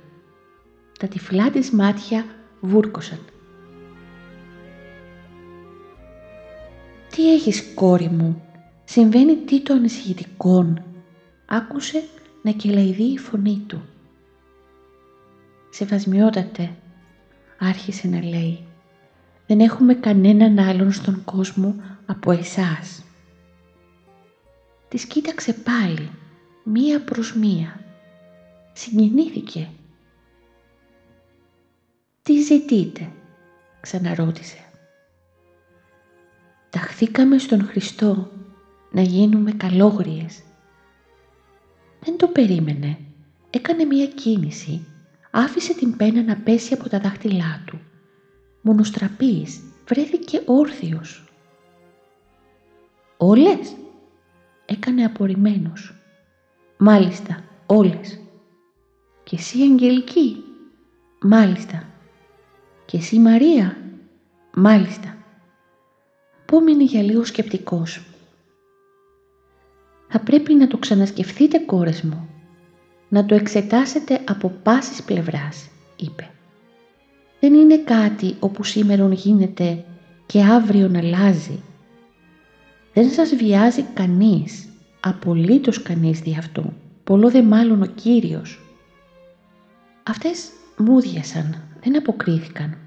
Τα 0.99 1.07
τυφλά 1.07 1.49
της 1.49 1.71
μάτια 1.71 2.25
βούρκωσαν. 2.61 3.19
«Τι 7.15 7.33
έχεις 7.33 7.73
κόρη 7.73 8.09
μου, 8.09 8.41
συμβαίνει 8.85 9.35
τι 9.35 9.61
το 9.61 9.73
ανησυχητικόν» 9.73 10.83
άκουσε 11.45 12.03
να 12.41 12.51
κελαϊδεί 12.51 13.03
η 13.03 13.17
φωνή 13.17 13.63
του. 13.67 13.81
«Σεβασμιότατε», 15.69 16.75
άρχισε 17.59 18.07
να 18.07 18.23
λέει, 18.23 18.65
«δεν 19.47 19.59
έχουμε 19.59 19.93
κανέναν 19.93 20.59
άλλον 20.59 20.91
στον 20.91 21.23
κόσμο 21.23 21.75
από 22.05 22.31
εσάς». 22.31 23.06
Της 24.87 25.05
κοίταξε 25.05 25.53
πάλι, 25.53 26.09
μία 26.63 27.01
προς 27.01 27.35
μία. 27.35 27.79
Συγκινήθηκε. 28.73 29.69
«Τι 32.21 32.41
ζητείτε» 32.41 33.11
ξαναρώτησε. 33.79 34.57
«Ταχθήκαμε 36.69 37.37
στον 37.37 37.65
Χριστό 37.65 38.31
να 38.91 39.01
γίνουμε 39.01 39.51
καλόγριες». 39.51 40.41
Δεν 41.99 42.17
το 42.17 42.27
περίμενε. 42.27 42.97
Έκανε 43.49 43.85
μία 43.85 44.07
κίνηση. 44.07 44.87
Άφησε 45.31 45.73
την 45.73 45.97
πένα 45.97 46.23
να 46.23 46.35
πέσει 46.35 46.73
από 46.73 46.89
τα 46.89 46.99
δάχτυλά 46.99 47.63
του. 47.65 47.79
Μονοστραπής 48.61 49.61
βρέθηκε 49.87 50.41
όρθιος. 50.45 51.31
«Όλες» 53.17 53.75
έκανε 54.69 55.05
απορριμμένος. 55.05 55.95
«Μάλιστα, 56.77 57.43
όλες». 57.65 58.19
«Και 59.23 59.35
εσύ 59.35 59.61
Αγγελική» 59.61 60.43
«Μάλιστα». 61.21 61.83
«Και 62.85 62.97
εσύ 62.97 63.19
Μαρία» 63.19 63.77
«Μάλιστα». 64.53 65.17
Πόμεινε 66.45 66.83
για 66.83 67.01
λίγο 67.01 67.23
σκεπτικός. 67.23 68.01
«Θα 70.07 70.19
πρέπει 70.19 70.53
να 70.53 70.67
το 70.67 70.77
ξανασκεφτείτε 70.77 71.57
κόρες 71.57 72.01
μου. 72.01 72.29
Να 73.09 73.25
το 73.25 73.35
εξετάσετε 73.35 74.21
από 74.27 74.49
πάσης 74.63 75.03
πλευράς», 75.03 75.69
είπε. 75.95 76.29
«Δεν 77.39 77.53
είναι 77.53 77.77
κάτι 77.77 78.35
όπου 78.39 78.63
σήμερα 78.63 79.13
γίνεται 79.13 79.85
και 80.25 80.43
αύριο 80.43 80.87
να 80.87 80.99
αλλάζει 80.99 81.63
δεν 82.97 83.09
σας 83.09 83.35
βιάζει 83.35 83.81
κανείς, 83.81 84.69
απολύτως 84.99 85.81
κανείς 85.81 86.19
δι' 86.19 86.37
αυτό, 86.37 86.73
πολλό 87.03 87.29
δε 87.29 87.41
μάλλον 87.41 87.81
ο 87.81 87.85
Κύριος. 87.85 88.59
Αυτές 90.03 90.49
μούδιασαν, 90.77 91.63
δεν 91.83 91.97
αποκρίθηκαν. 91.97 92.77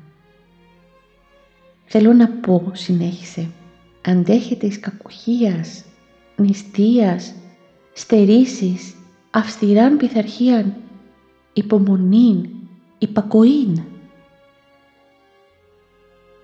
Θέλω 1.84 2.12
να 2.12 2.28
πω, 2.28 2.70
συνέχισε, 2.72 3.48
αντέχετε 4.04 4.66
εις 4.66 4.80
κακουχίας, 4.80 5.84
νηστείας, 6.36 7.34
στερήσεις, 7.92 8.94
αυστηράν 9.30 9.96
πειθαρχίαν, 9.96 10.74
υπομονήν, 11.52 12.48
υπακοήν. 12.98 13.82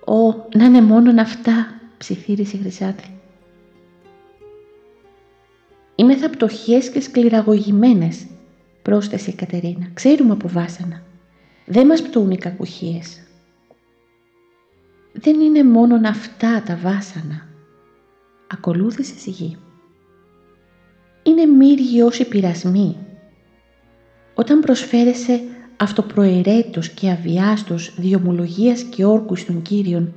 «Ω, 0.05 0.47
να 0.53 0.65
είναι 0.65 0.81
μόνον 0.81 1.19
αυτά», 1.19 1.81
ψιθύρισε 1.97 2.57
η 2.57 2.59
Χρυσάθη. 2.59 3.16
Είμαι 5.99 6.15
θα 6.15 6.29
πτωχές 6.29 6.89
και 6.89 6.99
σκληραγωγημένες, 6.99 8.25
πρόσθεσε 8.81 9.29
η 9.29 9.33
Κατερίνα. 9.33 9.89
Ξέρουμε 9.93 10.33
από 10.33 10.47
βάσανα. 10.47 11.03
Δεν 11.65 11.85
μας 11.85 12.01
πτωούν 12.01 12.31
οι 12.31 12.37
κακουχίες. 12.37 13.21
Δεν 15.13 15.39
είναι 15.39 15.63
μόνον 15.63 16.05
αυτά 16.05 16.63
τα 16.65 16.75
βάσανα. 16.75 17.47
Ακολούθησε 18.47 19.17
σιγή. 19.17 19.57
Είναι 21.23 21.45
μύριοι 21.45 22.01
όσοι 22.01 22.27
πειρασμοί. 22.27 22.97
Όταν 24.35 24.59
προσφέρεσαι 24.59 25.41
αυτοπροαιρέτως 25.77 26.89
και 26.89 27.09
αβιάστος 27.09 27.95
διομολογίας 27.97 28.83
και 28.83 29.05
όρκους 29.05 29.39
στον 29.39 29.61
Κύριον, 29.61 30.13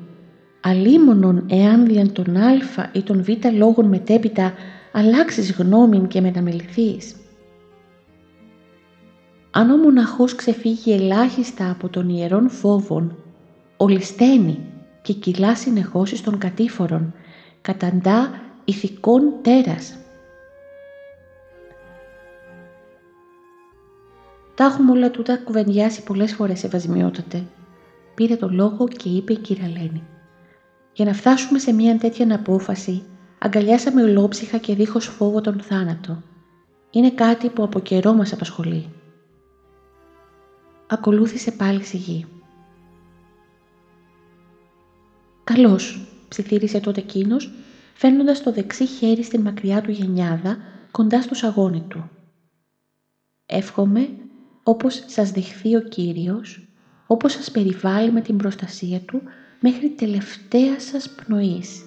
αλίμονον 0.60 1.46
εάν 1.50 1.86
διαν 1.86 2.12
τον 2.12 2.36
α 2.36 2.90
ή 2.92 3.02
τον 3.02 3.22
β 3.22 3.28
λόγων 3.56 3.86
μετέπειτα 3.86 4.52
αλλάξεις 4.92 5.52
γνώμη 5.52 6.06
και 6.06 6.20
μεταμεληθείς. 6.20 7.14
Αν 9.50 9.70
ο 9.70 9.76
μοναχός 9.76 10.34
ξεφύγει 10.34 10.92
ελάχιστα 10.92 11.70
από 11.70 11.88
τον 11.88 12.08
ιερών 12.08 12.48
φόβων, 12.50 13.16
ολισθαίνει 13.76 14.58
και 15.02 15.12
κυλά 15.12 15.54
συνεχώς 15.54 16.12
εις 16.12 16.20
των 16.20 16.38
κατήφορων, 16.38 17.14
καταντά 17.60 18.30
ηθικών 18.64 19.22
τέρας. 19.42 19.94
Τα 24.54 24.64
έχουμε 24.64 24.90
όλα 24.90 25.10
τούτα 25.10 25.36
κουβεντιάσει 25.36 26.02
πολλές 26.02 26.34
φορές 26.34 26.64
ευασμιότατε. 26.64 27.42
Πήρε 28.14 28.36
το 28.36 28.48
λόγο 28.48 28.88
και 28.88 29.08
είπε 29.08 29.32
η 29.32 29.38
κυρία 29.38 29.68
Λένη. 29.68 30.02
Για 30.92 31.04
να 31.04 31.12
φτάσουμε 31.12 31.58
σε 31.58 31.72
μια 31.72 31.98
τέτοια 31.98 32.34
απόφαση 32.34 33.02
αγκαλιάσαμε 33.42 34.02
ολόψυχα 34.02 34.58
και 34.58 34.74
δίχως 34.74 35.06
φόβο 35.06 35.40
τον 35.40 35.60
θάνατο. 35.60 36.22
Είναι 36.90 37.10
κάτι 37.10 37.48
που 37.48 37.62
από 37.62 37.80
καιρό 37.80 38.12
μας 38.12 38.32
απασχολεί. 38.32 38.88
Ακολούθησε 40.86 41.50
πάλι 41.50 41.82
σιγή. 41.84 42.26
«Καλώς», 45.44 46.08
ψιθύρισε 46.28 46.80
τότε 46.80 47.00
εκείνος, 47.00 47.52
φέρνοντας 47.94 48.42
το 48.42 48.52
δεξί 48.52 48.86
χέρι 48.86 49.22
στην 49.22 49.40
μακριά 49.40 49.80
του 49.80 49.90
γενιάδα 49.90 50.56
κοντά 50.90 51.22
στο 51.22 51.34
σαγόνι 51.34 51.84
του. 51.88 52.10
«Εύχομαι, 53.46 54.08
όπως 54.62 55.04
σας 55.06 55.30
δεχθεί 55.30 55.76
ο 55.76 55.80
Κύριος, 55.80 56.68
όπως 57.06 57.32
σας 57.32 57.50
περιβάλλει 57.50 58.12
με 58.12 58.20
την 58.20 58.36
προστασία 58.36 59.00
Του 59.00 59.22
μέχρι 59.60 59.90
τελευταία 59.90 60.80
σας 60.80 61.10
πνοής. 61.10 61.84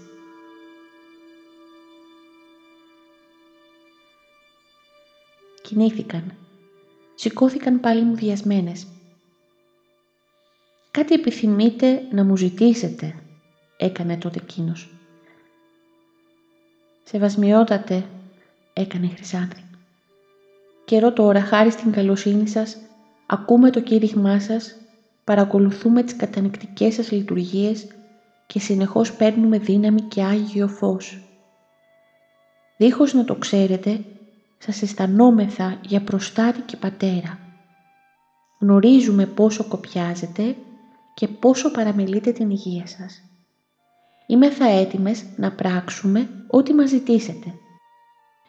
Κινήθηκαν. 5.63 6.33
Σηκώθηκαν 7.15 7.79
πάλι 7.79 8.03
μου 8.03 8.15
διασμένες. 8.15 8.87
«Κάτι 10.91 11.13
επιθυμείτε 11.13 12.01
να 12.11 12.23
μου 12.23 12.37
ζητήσετε», 12.37 13.15
έκανε 13.77 14.17
τότε 14.17 14.39
εκείνος. 14.41 14.89
«Σεβασμιότατε, 17.03 18.05
έκανε 18.73 19.05
η 19.05 19.09
Χρυσάνθη. 19.09 19.63
Καιρό 20.85 21.13
τώρα, 21.13 21.41
χάρη 21.41 21.71
στην 21.71 21.91
καλοσύνη 21.91 22.47
σας, 22.47 22.77
ακούμε 23.25 23.69
το 23.69 23.81
κήρυγμά 23.81 24.39
σας, 24.39 24.75
παρακολουθούμε 25.23 26.03
τις 26.03 26.15
κατανεκτικές 26.15 26.93
σας 26.93 27.11
λειτουργίες 27.11 27.87
και 28.47 28.59
συνεχώς 28.59 29.13
παίρνουμε 29.13 29.57
δύναμη 29.57 30.01
και 30.01 30.23
Άγιο 30.23 30.67
Φως. 30.67 31.23
Δίχως 32.77 33.13
να 33.13 33.25
το 33.25 33.35
ξέρετε, 33.35 34.03
σας 34.63 34.81
αισθανόμεθα 34.81 35.77
για 35.81 36.01
προστάτη 36.01 36.61
και 36.61 36.77
πατέρα. 36.77 37.39
Γνωρίζουμε 38.59 39.25
πόσο 39.25 39.63
κοπιάζετε 39.67 40.55
και 41.13 41.27
πόσο 41.27 41.71
παραμελείτε 41.71 42.31
την 42.31 42.49
υγεία 42.49 42.87
σας. 42.87 43.21
Είμαι 44.27 44.49
θα 44.49 44.65
έτοιμες 44.69 45.23
να 45.35 45.51
πράξουμε 45.51 46.29
ό,τι 46.47 46.73
μας 46.73 46.89
ζητήσετε, 46.89 47.53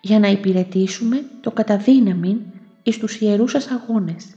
για 0.01 0.19
να 0.19 0.29
υπηρετήσουμε 0.29 1.25
το 1.41 1.51
καταδύναμιν 1.51 2.41
εις 2.83 2.99
τους 2.99 3.21
ιερούς 3.21 3.51
σας 3.51 3.67
αγώνες. 3.71 4.35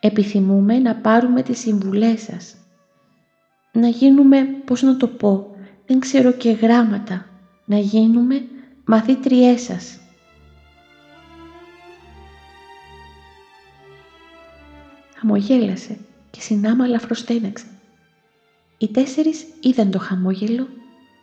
Επιθυμούμε 0.00 0.78
να 0.78 0.94
πάρουμε 0.94 1.42
τις 1.42 1.58
συμβουλές 1.58 2.22
σας, 2.22 2.56
να 3.72 3.88
γίνουμε, 3.88 4.44
πώς 4.64 4.82
να 4.82 4.96
το 4.96 5.08
πω, 5.08 5.50
δεν 5.86 6.00
ξέρω 6.00 6.32
και 6.32 6.50
γράμματα, 6.50 7.26
να 7.64 7.78
γίνουμε 7.78 8.44
μαθήτριές 8.84 9.60
σας. 9.62 9.97
Χαμογέλασε 15.20 15.98
και 16.30 16.40
συνάμα 16.40 16.98
φροστέναξε. 16.98 17.66
Οι 18.78 18.88
τέσσερις 18.88 19.44
είδαν 19.60 19.90
το 19.90 19.98
χαμόγελο, 19.98 20.68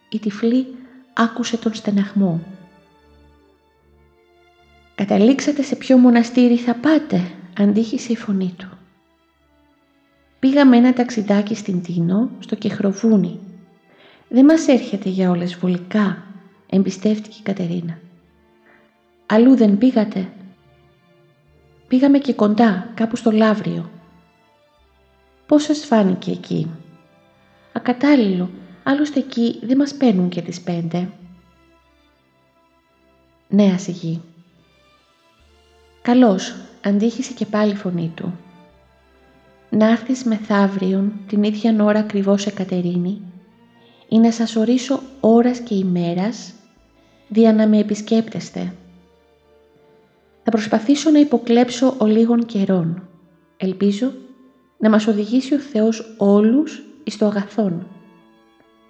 η 0.10 0.20
τυφλή 0.20 0.68
άκουσε 1.14 1.58
τον 1.58 1.74
στεναχμό. 1.74 2.42
«Καταλήξατε 4.96 5.62
σε 5.62 5.76
ποιο 5.76 5.98
μοναστήρι 5.98 6.58
θα 6.58 6.76
πάτε», 6.76 7.32
αντίχησε 7.58 8.12
η 8.12 8.16
φωνή 8.16 8.54
του. 8.58 8.70
Πήγαμε 10.40 10.78
ένα 10.78 10.94
ταξιδάκι 10.94 11.56
στην 11.56 11.82
Τίνο, 11.82 12.30
στο 12.40 12.56
Κεχροβούνι. 12.56 13.40
«Δεν 14.30 14.46
μας 14.46 14.68
έρχεται 14.68 15.10
για 15.10 15.30
όλες 15.30 15.56
βολικά», 15.56 16.24
εμπιστεύτηκε 16.70 17.36
η 17.40 17.44
Κατερίνα. 17.44 18.00
«Αλλού 19.26 19.56
δεν 19.56 19.78
πήγατε». 19.78 20.30
«Πήγαμε 21.88 22.18
και 22.18 22.34
κοντά, 22.34 22.92
κάπου 22.94 23.16
στο 23.16 23.32
Λαύριο». 23.32 23.90
«Πώς 25.46 25.64
σας 25.64 25.86
φάνηκε 25.86 26.32
εκεί» 26.32 26.70
Ακατάλληλο, 27.78 28.50
άλλωστε 28.84 29.20
εκεί 29.20 29.60
δεν 29.64 29.78
μας 29.78 29.94
παίρνουν 29.94 30.30
και 30.30 30.42
τις 30.42 30.62
πέντε. 30.62 31.10
Νέα 33.50 33.78
σιγή. 33.78 34.22
Καλώς, 36.02 36.56
αντίχησε 36.84 37.34
και 37.34 37.46
πάλι 37.46 37.72
η 37.72 37.76
φωνή 37.76 38.12
του. 38.16 38.40
Να 39.70 39.90
έρθεις 39.90 40.24
μεθαύριον 40.24 41.14
την 41.28 41.44
ίδια 41.44 41.84
ώρα 41.84 42.00
ακριβώς 42.00 42.46
Εκατερίνη 42.46 43.22
ή 44.10 44.18
να 44.18 44.32
σας 44.32 44.56
ορίσω 44.56 45.02
ώρας 45.20 45.60
και 45.60 45.76
ημέρας 45.76 46.54
δια 47.28 47.54
να 47.54 47.68
με 47.68 47.78
επισκέπτεστε. 47.80 48.74
Θα 50.48 50.52
προσπαθήσω 50.52 51.10
να 51.10 51.20
υποκλέψω 51.20 51.96
ο 51.98 52.06
λίγων 52.06 52.46
καιρών. 52.46 53.08
Ελπίζω 53.58 54.12
να 54.78 54.90
μας 54.90 55.08
οδηγήσει 55.08 55.54
ο 55.54 55.60
Θεός 55.60 56.16
όλους 56.18 56.84
εις 57.04 57.18
το 57.18 57.26
αγαθόν. 57.26 57.88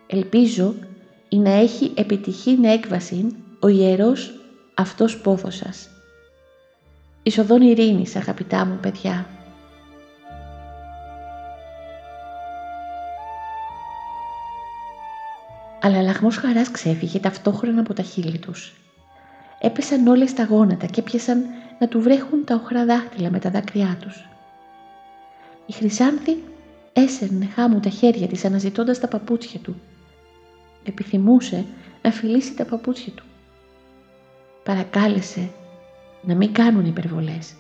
Ελπίζω 0.08 0.74
ή 1.30 1.38
να 1.38 1.50
έχει 1.50 1.91
επιτυχήν 1.96 2.63
έκβαση 2.63 3.36
ο 3.60 3.68
ιερός 3.68 4.34
αυτός 4.74 5.18
πόθος 5.18 5.56
σας. 5.56 5.89
Ισοδόν 7.24 7.62
ειρήνης 7.62 8.15
αγαπητά 8.15 8.65
μου 8.65 8.78
παιδιά. 8.82 9.26
Αλλά 15.82 16.02
λαχμός 16.02 16.38
χαράς 16.38 16.72
ξέφυγε 16.72 17.20
ταυτόχρονα 17.20 17.80
από 17.80 17.94
τα 17.94 18.04
χείλη 18.04 18.38
τους. 18.38 18.74
Έπεσαν 19.60 20.08
όλες 20.08 20.34
τα 20.34 20.44
γόνατα 20.44 20.86
και 20.86 21.00
έπιασαν 21.00 21.46
να 21.80 21.88
του 21.88 22.02
βρέχουν 22.02 22.44
τα 22.44 22.56
οχρά 22.56 22.86
δάχτυλα 22.86 23.30
με 23.30 23.39
τα 23.39 23.50
δάκρυά 23.50 23.98
τους. 24.02 24.28
Η 25.65 25.74
Χρυσάνθη 25.74 26.44
έσερνε 26.94 27.46
χάμου 27.46 27.80
τα 27.80 27.89
χέρια 27.89 28.28
της 28.28 28.46
αναζητώντας 28.46 29.00
τα 29.00 29.08
παπούτσια 29.08 29.60
του. 29.60 29.76
Επιθυμούσε 30.84 31.65
να 32.02 32.12
φιλήσει 32.12 32.54
τα 32.54 32.65
παπούτσια 32.65 33.13
του. 33.13 33.24
Παρακάλεσε 34.63 35.50
να 36.22 36.36
μην 36.36 36.54
κάνουν 36.54 36.86
υπερβολές. 36.86 37.54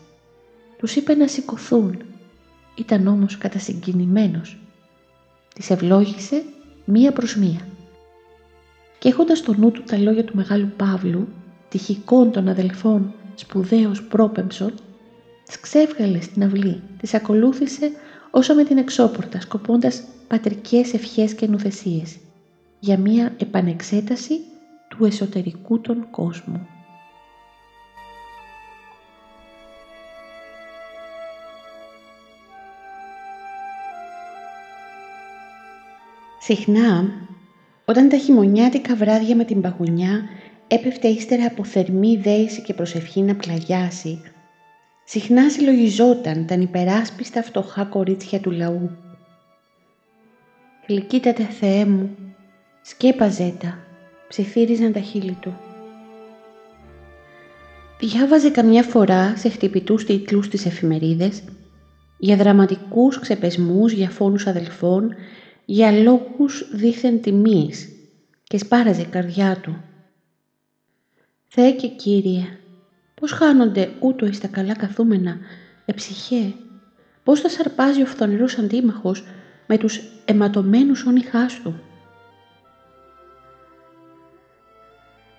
Τους 0.77 0.95
είπε 0.95 1.15
να 1.15 1.27
σηκωθούν. 1.27 2.01
Ήταν 2.75 3.07
όμως 3.07 3.37
κατασυγκινημένος. 3.37 4.57
Τις 5.55 5.69
ευλόγησε 5.69 6.43
μία 6.85 7.11
προς 7.11 7.35
μία. 7.35 7.67
Και 8.99 9.09
έχοντας 9.09 9.37
στο 9.37 9.53
νου 9.53 9.71
του 9.71 9.83
τα 9.83 9.97
λόγια 9.97 10.23
του 10.23 10.35
Μεγάλου 10.35 10.71
Παύλου, 10.77 11.27
τυχικών 11.75 12.31
των 12.31 12.47
αδελφών 12.47 13.13
σπουδαίος 13.35 14.03
πρόπεμψον, 14.03 14.73
τις 15.45 15.59
ξέβγαλε 15.59 16.21
στην 16.21 16.43
αυλή, 16.43 16.81
τις 16.99 17.13
ακολούθησε 17.13 17.91
όσο 18.31 18.53
με 18.53 18.63
την 18.63 18.77
εξώπορτα 18.77 19.41
σκοπώντας 19.41 20.03
πατρικές 20.27 20.93
ευχές 20.93 21.33
και 21.33 21.47
νουθεσίες 21.47 22.17
για 22.79 22.97
μία 22.97 23.33
επανεξέταση 23.37 24.39
του 24.87 25.05
εσωτερικού 25.05 25.81
των 25.81 26.07
κόσμου. 26.11 26.67
Συχνά, 36.39 37.11
όταν 37.85 38.09
τα 38.09 38.17
χειμωνιάτικα 38.17 38.95
βράδια 38.95 39.35
με 39.35 39.43
την 39.43 39.61
παγωνιά 39.61 40.21
έπεφτε 40.67 41.07
ύστερα 41.07 41.45
από 41.45 41.63
θερμή 41.63 42.17
δέηση 42.17 42.61
και 42.61 42.73
προσευχή 42.73 43.21
να 43.21 43.35
πλαγιάσει, 43.35 44.21
συχνά 45.05 45.49
συλλογιζόταν 45.49 46.45
τα 46.45 46.55
υπεράσπιστα 46.55 47.43
φτωχά 47.43 47.83
κορίτσια 47.83 48.39
του 48.39 48.51
λαού. 48.51 48.91
«Γλυκύτατε 50.87 51.43
Θεέ 51.43 51.85
μου», 51.85 52.17
σκέπαζε 52.87 53.55
τα, 53.59 53.77
ψιθύριζαν 54.27 54.91
τα 54.91 54.99
χείλη 54.99 55.37
του. 55.41 55.53
Διάβαζε 57.99 58.49
καμιά 58.49 58.83
φορά 58.83 59.37
σε 59.37 59.49
χτυπητούς 59.49 60.05
τίτλους 60.05 60.49
τις 60.49 60.65
εφημερίδες 60.65 61.43
για 62.17 62.35
δραματικούς 62.35 63.19
ξεπεσμούς 63.19 63.91
για 63.91 64.09
φόνους 64.09 64.47
αδελφών, 64.47 65.15
για 65.65 65.91
λόγους 65.91 66.69
δίθεν 66.73 67.21
τιμής 67.21 67.89
και 68.43 68.57
σπάραζε 68.57 69.01
η 69.01 69.05
καρδιά 69.05 69.59
του. 69.61 69.83
«Θεέ 71.47 71.71
και 71.71 71.87
Κύριε, 71.87 72.57
Πώς 73.13 73.31
χάνονται 73.31 73.89
ούτω 73.99 74.25
εις 74.25 74.39
τα 74.39 74.47
καλά 74.47 74.75
καθούμενα, 74.75 75.37
εψυχέ, 75.85 76.53
πώς 77.23 77.41
τα 77.41 77.49
σαρπάζει 77.49 78.01
ο 78.01 78.05
φθονηρός 78.05 78.57
αντίμαχος 78.57 79.23
με 79.67 79.77
τους 79.77 80.01
αιματωμένους 80.25 81.05
όνειχάς 81.05 81.61
του; 81.61 81.79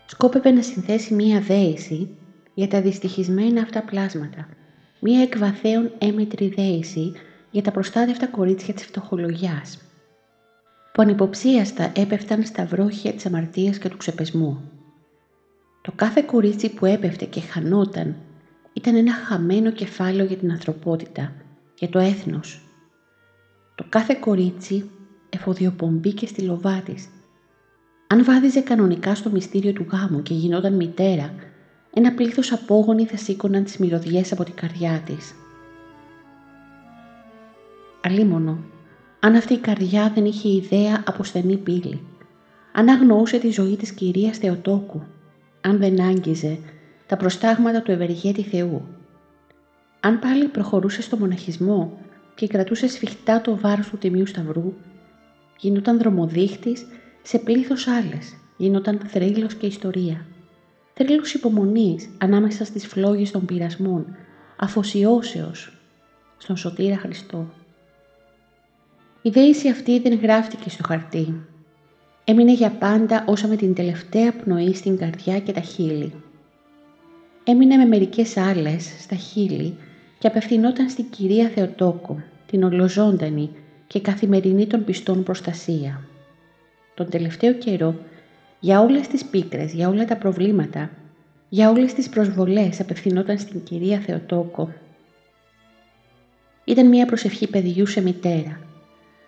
Σκόπευε 0.07 0.51
να 0.51 0.63
συνθέσει 0.63 1.15
μία 1.15 1.41
δέηση 1.41 2.09
για 2.55 2.69
τα 2.69 2.81
δυστυχισμένα 2.81 3.63
αυτά 3.63 3.83
πλάσματα, 3.83 4.49
μία 5.01 5.23
εκβαθέων 5.23 5.93
έμετρη 5.99 6.49
δέηση 6.49 7.13
για 7.51 7.63
τα 7.63 7.71
προστάτευτα 7.71 8.27
κορίτσια 8.27 8.75
της 8.75 8.85
φτωχολογιάς, 8.85 9.79
που 10.93 11.03
ανυποψίαστα 11.03 11.93
έπεφταν 11.97 12.45
στα 12.45 12.65
βρόχια 12.65 13.13
της 13.13 13.27
αμαρτίας 13.27 13.79
και 13.79 13.89
του 13.89 13.97
ξεπεσμού. 13.97 14.76
Το 15.87 15.93
κάθε 15.97 16.23
κορίτσι 16.23 16.75
που 16.75 16.87
έπεφτε 16.87 17.25
και 17.25 17.41
χανόταν 17.41 18.17
ήταν 18.73 18.95
ένα 18.95 19.13
χαμένο 19.13 19.71
κεφάλαιο 19.71 20.25
για 20.25 20.37
την 20.37 20.51
ανθρωπότητα, 20.51 21.33
για 21.79 21.89
το 21.89 21.99
έθνος. 21.99 22.61
Το 23.75 23.85
κάθε 23.89 24.15
κορίτσι 24.15 24.91
εφοδιοπομπή 25.29 26.13
και 26.13 26.27
στη 26.27 26.43
λοβά 26.43 26.83
της. 26.85 27.09
Αν 28.07 28.25
βάδιζε 28.25 28.61
κανονικά 28.61 29.15
στο 29.15 29.31
μυστήριο 29.31 29.73
του 29.73 29.87
γάμου 29.93 30.23
και 30.23 30.35
γινόταν 30.35 30.75
μητέρα, 30.75 31.35
ένα 31.95 32.13
πλήθος 32.13 32.53
απόγονοι 32.53 33.07
θα 33.07 33.17
σήκωναν 33.17 33.65
τις 33.65 33.77
μυρωδιές 33.77 34.33
από 34.33 34.45
την 34.45 34.55
καρδιά 34.55 35.03
της. 35.07 35.35
Αλίμονο, 38.03 38.59
αν 39.21 39.35
αυτή 39.35 39.53
η 39.53 39.59
καρδιά 39.59 40.13
δεν 40.15 40.25
είχε 40.25 40.49
ιδέα 40.49 41.03
από 41.07 41.25
στενή 41.25 41.57
πύλη, 41.57 42.01
αν 42.73 42.89
αγνοούσε 42.89 43.39
τη 43.39 43.51
ζωή 43.51 43.77
της 43.77 43.93
κυρίας 43.93 44.39
Θεοτόκου, 44.39 45.03
αν 45.67 45.79
δεν 45.79 46.01
άγγιζε 46.01 46.59
τα 47.07 47.17
προστάγματα 47.17 47.83
του 47.83 47.91
ευεργέτη 47.91 48.43
Θεού. 48.43 48.83
Αν 50.01 50.19
πάλι 50.19 50.45
προχωρούσε 50.47 51.03
στο 51.03 51.17
μοναχισμό 51.17 51.99
και 52.35 52.47
κρατούσε 52.47 52.89
σφιχτά 52.89 53.41
το 53.41 53.57
βάρος 53.57 53.89
του 53.89 53.99
Τιμίου 53.99 54.27
Σταυρού, 54.27 54.73
γινόταν 55.59 55.99
δρομοδείχτης 55.99 56.87
σε 57.23 57.39
πλήθος 57.39 57.87
άλλες, 57.87 58.37
γινόταν 58.57 58.99
θρύλος 58.99 59.55
και 59.55 59.67
ιστορία. 59.67 60.27
Τρέλος 60.95 61.35
υπομονής 61.35 62.09
ανάμεσα 62.19 62.65
στις 62.65 62.87
φλόγες 62.87 63.31
των 63.31 63.45
πειρασμών, 63.45 64.17
αφοσιώσεως 64.57 65.73
στον 66.37 66.57
Σωτήρα 66.57 66.97
Χριστό. 66.97 67.51
Η 69.23 69.31
δέηση 69.31 69.69
αυτή 69.69 70.01
δεν 70.01 70.19
γράφτηκε 70.19 70.71
στο 70.71 70.83
χαρτί. 70.87 71.47
Έμεινε 72.29 72.53
για 72.53 72.71
πάντα 72.71 73.25
όσα 73.27 73.47
με 73.47 73.57
την 73.57 73.75
τελευταία 73.75 74.33
πνοή 74.33 74.75
στην 74.75 74.97
καρδιά 74.97 75.41
και 75.41 75.53
τα 75.53 75.61
χείλη. 75.61 76.13
Έμεινε 77.45 77.77
με 77.77 77.85
μερικές 77.85 78.37
άλλες 78.37 78.95
στα 78.99 79.17
χείλη 79.17 79.77
και 80.19 80.27
απευθυνόταν 80.27 80.89
στην 80.91 81.11
Κυρία 81.11 81.49
Θεοτόκο, 81.49 82.23
την 82.47 82.63
ολοζώντανη 82.63 83.51
και 83.87 84.01
καθημερινή 84.01 84.67
των 84.67 84.85
πιστών 84.85 85.23
προστασία. 85.23 86.01
Τον 86.95 87.09
τελευταίο 87.11 87.53
καιρό, 87.53 87.95
για 88.61 88.81
όλες 88.81 89.07
τις 89.07 89.25
πίκρες, 89.25 89.73
για 89.73 89.89
όλα 89.89 90.05
τα 90.05 90.17
προβλήματα, 90.17 90.91
για 91.49 91.71
όλες 91.71 91.95
τις 91.95 92.09
προσβολές 92.09 92.81
απευθυνόταν 92.81 93.39
στην 93.39 93.63
Κυρία 93.63 93.99
Θεοτόκο. 93.99 94.73
Ήταν 96.65 96.89
μια 96.89 97.07
προσευχή 97.07 97.49
παιδιού 97.49 97.87
σε 97.87 98.03
μητέρα, 98.03 98.61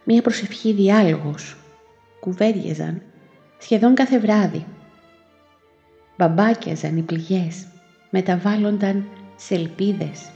μια 0.04 0.22
προσευχή 0.22 0.72
διάλογος. 0.72 1.56
Κουβέντιαζαν 2.20 3.02
σχεδόν 3.58 3.94
κάθε 3.94 4.18
βράδυ. 4.18 4.66
Μπαμπάκιαζαν 6.16 6.96
οι 6.96 7.02
πληγές, 7.02 7.66
μεταβάλλονταν 8.10 9.04
σε 9.36 9.54
ελπίδες. 9.54 10.30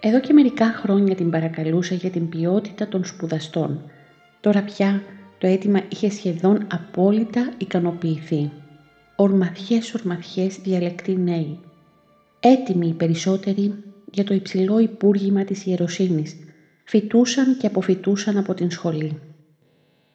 Εδώ 0.00 0.20
και 0.20 0.32
μερικά 0.32 0.66
χρόνια 0.66 1.14
την 1.14 1.30
παρακαλούσα 1.30 1.94
για 1.94 2.10
την 2.10 2.28
ποιότητα 2.28 2.88
των 2.88 3.04
σπουδαστών. 3.04 3.90
Τώρα 4.40 4.62
πια 4.62 5.02
το 5.38 5.46
αίτημα 5.46 5.80
είχε 5.88 6.10
σχεδόν 6.10 6.66
απόλυτα 6.72 7.52
ικανοποιηθεί. 7.58 8.50
Ορμαθιές 9.16 9.94
ορμαθιές 9.94 10.56
διαλεκτοί 10.56 11.16
νέοι. 11.16 11.58
Έτοιμοι 12.40 12.88
οι 12.88 12.92
περισσότεροι 12.92 13.74
για 14.14 14.24
το 14.24 14.34
υψηλό 14.34 14.78
υπούργημα 14.78 15.44
της 15.44 15.66
ιεροσύνης. 15.66 16.36
Φοιτούσαν 16.84 17.56
και 17.56 17.66
αποφοιτούσαν 17.66 18.36
από 18.36 18.54
την 18.54 18.70
σχολή. 18.70 19.18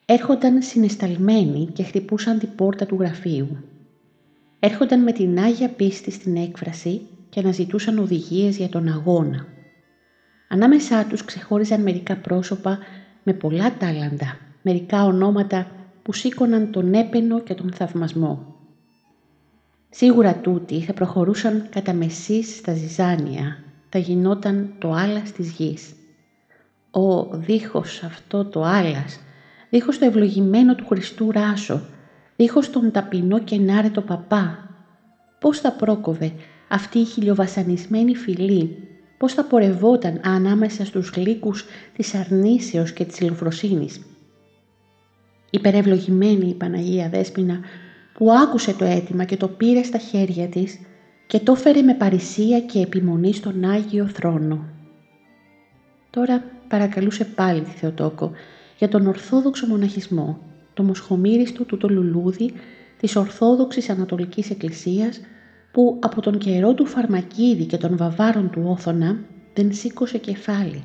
Έρχονταν 0.05 0.61
συνεσταλμένοι 0.61 1.69
και 1.73 1.83
χτυπούσαν 1.83 2.39
την 2.39 2.49
πόρτα 2.55 2.85
του 2.85 2.97
γραφείου. 2.99 3.57
Έρχονταν 4.59 5.03
με 5.03 5.11
την 5.11 5.39
Άγια 5.39 5.69
πίστη 5.69 6.11
στην 6.11 6.35
έκφραση 6.35 7.01
και 7.29 7.39
αναζητούσαν 7.39 7.99
οδηγίες 7.99 8.57
για 8.57 8.69
τον 8.69 8.87
αγώνα. 8.87 9.47
Ανάμεσά 10.47 11.05
τους 11.05 11.25
ξεχώριζαν 11.25 11.81
μερικά 11.81 12.15
πρόσωπα 12.15 12.79
με 13.23 13.33
πολλά 13.33 13.77
τάλαντα, 13.77 14.37
μερικά 14.61 15.03
ονόματα 15.03 15.67
που 16.03 16.13
σήκωναν 16.13 16.71
τον 16.71 16.93
έπαινο 16.93 17.39
και 17.39 17.53
τον 17.53 17.71
θαυμασμό. 17.73 18.55
Σίγουρα 19.89 20.35
τούτοι 20.35 20.81
θα 20.81 20.93
προχωρούσαν 20.93 21.67
κατά 21.69 21.93
μεσής 21.93 22.55
στα 22.55 22.73
ζυζάνια, 22.73 23.63
θα 23.89 23.99
γινόταν 23.99 24.73
το 24.79 24.91
άλας 24.91 25.31
της 25.31 25.51
γης. 25.51 25.93
Ο 26.91 27.23
δίχως 27.23 28.03
αυτό 28.03 28.45
το 28.45 28.63
άλας, 28.63 29.19
δίχως 29.69 29.99
το 29.99 30.05
ευλογημένο 30.05 30.75
του 30.75 30.85
Χριστού 30.85 31.31
ράσο, 31.31 31.81
δίχως 32.35 32.69
τον 32.69 32.91
ταπεινό 32.91 33.39
και 33.39 33.57
νάρετο 33.57 34.01
παπά, 34.01 34.69
πώς 35.39 35.59
θα 35.59 35.71
πρόκοβε 35.71 36.31
αυτή 36.67 36.99
η 36.99 37.05
χιλιοβασανισμένη 37.05 38.15
φυλή 38.15 38.89
πώς 39.19 39.33
θα 39.33 39.43
πορευόταν 39.43 40.19
ανάμεσα 40.23 40.85
στους 40.85 41.09
γλύκους 41.09 41.65
της 41.95 42.15
αρνήσεως 42.15 42.93
και 42.93 43.05
της 43.05 43.19
ηλοφροσύνης. 43.19 44.01
Υπερευλογημένη 45.49 46.49
η 46.49 46.53
Παναγία 46.53 47.09
Δέσποινα 47.09 47.59
που 48.13 48.31
άκουσε 48.31 48.73
το 48.73 48.85
αίτημα 48.85 49.23
και 49.23 49.37
το 49.37 49.47
πήρε 49.47 49.83
στα 49.83 49.97
χέρια 49.97 50.47
της 50.47 50.79
και 51.29 51.39
το 51.39 51.55
φέρε 51.55 51.81
με 51.81 51.93
παρησία 51.93 52.59
και 52.59 52.79
επιμονή 52.79 53.33
στον 53.33 53.63
Άγιο 53.65 54.07
Θρόνο. 54.07 54.65
Τώρα 56.09 56.43
παρακαλούσε 56.67 57.25
πάλι 57.25 57.61
τη 57.61 57.69
Θεοτόκο 57.69 58.31
για 58.77 58.89
τον 58.89 59.07
Ορθόδοξο 59.07 59.67
Μοναχισμό, 59.67 60.39
το 60.73 60.83
μοσχομύριστο 60.83 61.63
του 61.63 61.77
το 61.77 61.89
λουλούδι 61.89 62.53
της 62.99 63.15
Ορθόδοξης 63.15 63.89
Ανατολικής 63.89 64.49
Εκκλησίας 64.49 65.19
που 65.71 65.97
από 65.99 66.21
τον 66.21 66.37
καιρό 66.37 66.73
του 66.73 66.85
Φαρμακίδη 66.85 67.65
και 67.65 67.77
των 67.77 67.97
βαβάρων 67.97 68.49
του 68.49 68.61
Όθωνα 68.65 69.19
δεν 69.53 69.73
σήκωσε 69.73 70.17
κεφάλι. 70.17 70.83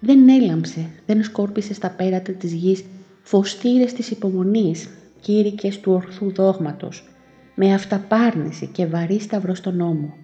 Δεν 0.00 0.28
έλαμψε, 0.28 0.90
δεν 1.06 1.22
σκόρπισε 1.22 1.74
στα 1.74 1.90
πέρατα 1.90 2.32
της 2.32 2.52
γης 2.52 2.84
φωστήρες 3.22 3.92
της 3.92 4.10
υπομονής, 4.10 4.88
κήρυκες 5.20 5.80
του 5.80 5.92
ορθού 5.92 6.32
δόγματος, 6.32 7.08
με 7.54 7.74
αυταπάρνηση 7.74 8.66
και 8.66 8.86
βαρύ 8.86 9.20
σταυρό 9.20 9.54
στον 9.54 9.76
νόμο. 9.76 10.14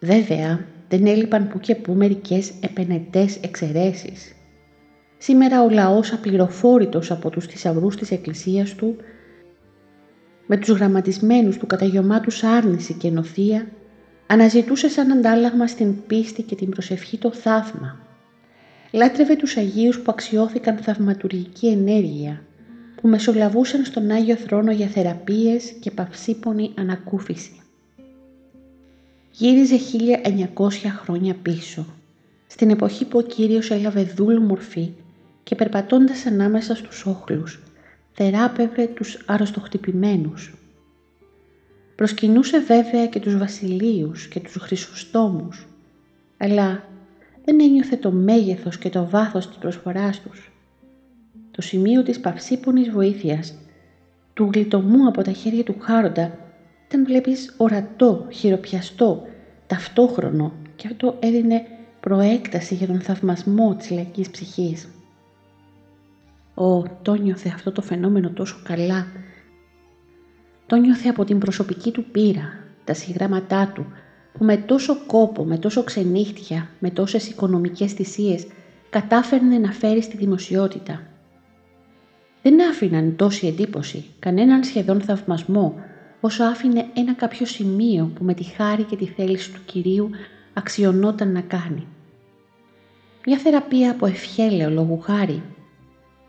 Βέβαια, 0.00 0.66
δεν 0.88 1.06
έλειπαν 1.06 1.48
που 1.48 1.60
και 1.60 1.74
που 1.74 1.92
μερικές 1.92 2.52
επενετές 2.60 3.36
εξαιρέσεις. 3.36 4.34
Σήμερα 5.18 5.62
ο 5.62 5.70
λαός 5.70 6.12
απληροφόρητος 6.12 7.10
από 7.10 7.30
τους 7.30 7.46
θησαυρούς 7.46 7.96
της 7.96 8.10
εκκλησίας 8.10 8.74
του 8.74 8.96
με 10.46 10.56
τους 10.56 10.68
γραμματισμένους 10.68 11.56
του 11.56 11.66
καταγιωμάτους 11.66 12.42
άρνηση 12.42 12.94
και 12.94 13.10
νοθεία, 13.10 13.66
αναζητούσε 14.26 14.88
σαν 14.88 15.12
αντάλλαγμα 15.12 15.66
στην 15.66 16.06
πίστη 16.06 16.42
και 16.42 16.54
την 16.54 16.70
προσευχή 16.70 17.18
το 17.18 17.32
θαύμα. 17.32 18.00
Λάτρευε 18.92 19.36
τους 19.36 19.56
Αγίους 19.56 20.00
που 20.00 20.10
αξιώθηκαν 20.10 20.76
θαυματουργική 20.76 21.66
ενέργεια, 21.66 22.42
που 23.00 23.08
μεσολαβούσαν 23.08 23.84
στον 23.84 24.10
Άγιο 24.10 24.36
Θρόνο 24.36 24.72
για 24.72 24.86
θεραπείες 24.86 25.72
και 25.80 25.90
παυσίπονη 25.90 26.72
ανακούφιση. 26.76 27.60
Γύριζε 29.32 29.76
1900 30.54 30.68
χρόνια 31.02 31.34
πίσω, 31.34 31.86
στην 32.46 32.70
εποχή 32.70 33.04
που 33.04 33.18
ο 33.18 33.22
Κύριος 33.22 33.70
έλαβε 33.70 34.02
δούλου 34.02 34.42
μορφή 34.42 34.90
και 35.42 35.54
περπατώντας 35.54 36.26
ανάμεσα 36.26 36.74
στους 36.74 37.06
όχλους, 37.06 37.62
θεράπευε 38.12 38.86
τους 38.86 39.22
αρρωστοχτυπημένους. 39.26 40.54
Προσκυνούσε 41.96 42.60
βέβαια 42.60 43.06
και 43.06 43.20
τους 43.20 43.38
βασιλείους 43.38 44.26
και 44.26 44.40
τους 44.40 44.54
χρυσοστόμους, 44.54 45.66
αλλά 46.36 46.82
δεν 47.44 47.60
ένιωθε 47.60 47.96
το 47.96 48.10
μέγεθος 48.10 48.78
και 48.78 48.88
το 48.88 49.08
βάθος 49.08 49.46
της 49.48 49.56
προσφοράς 49.56 50.20
τους. 50.20 50.50
Το 51.56 51.62
σημείο 51.62 52.02
της 52.02 52.20
παυσίπονης 52.20 52.90
βοήθειας, 52.90 53.54
του 54.34 54.50
γλιτωμού 54.52 55.06
από 55.08 55.22
τα 55.22 55.32
χέρια 55.32 55.64
του 55.64 55.76
χάροντα, 55.78 56.38
ήταν 56.86 57.04
βλέπεις 57.04 57.54
ορατό, 57.56 58.26
χειροπιαστό, 58.30 59.22
ταυτόχρονο 59.66 60.52
και 60.76 60.86
αυτό 60.86 61.16
έδινε 61.20 61.62
προέκταση 62.00 62.74
για 62.74 62.86
τον 62.86 63.00
θαυμασμό 63.00 63.74
της 63.74 63.90
λαϊκής 63.90 64.30
ψυχής. 64.30 64.88
Ω, 66.54 66.82
το 67.02 67.14
νιώθε 67.14 67.50
αυτό 67.54 67.72
το 67.72 67.82
φαινόμενο 67.82 68.30
τόσο 68.30 68.56
καλά. 68.64 69.06
Το 70.66 70.76
νιώθε 70.76 71.08
από 71.08 71.24
την 71.24 71.38
προσωπική 71.38 71.90
του 71.90 72.04
πείρα, 72.04 72.48
τα 72.84 72.94
συγγράμματά 72.94 73.72
του, 73.74 73.86
που 74.32 74.44
με 74.44 74.56
τόσο 74.56 74.96
κόπο, 75.06 75.44
με 75.44 75.58
τόσο 75.58 75.84
ξενύχτια, 75.84 76.68
με 76.78 76.90
τόσες 76.90 77.28
οικονομικές 77.28 77.92
θυσίες, 77.92 78.46
κατάφερνε 78.90 79.58
να 79.58 79.72
φέρει 79.72 80.02
στη 80.02 80.16
δημοσιότητα. 80.16 81.00
Δεν 82.48 82.68
άφηναν 82.68 83.16
τόση 83.16 83.46
εντύπωση, 83.46 84.04
κανέναν 84.18 84.64
σχεδόν 84.64 85.00
θαυμασμό, 85.00 85.74
όσο 86.20 86.44
άφηνε 86.44 86.86
ένα 86.94 87.14
κάποιο 87.14 87.46
σημείο 87.46 88.10
που 88.14 88.24
με 88.24 88.34
τη 88.34 88.44
χάρη 88.44 88.82
και 88.82 88.96
τη 88.96 89.06
θέληση 89.06 89.52
του 89.52 89.60
Κυρίου 89.64 90.10
αξιωνόταν 90.52 91.32
να 91.32 91.40
κάνει. 91.40 91.86
Μια 93.26 93.38
θεραπεία 93.38 93.90
από 93.90 94.06
ευχέλαιο 94.06 94.70
λόγου 94.70 95.00
χάρη 95.00 95.42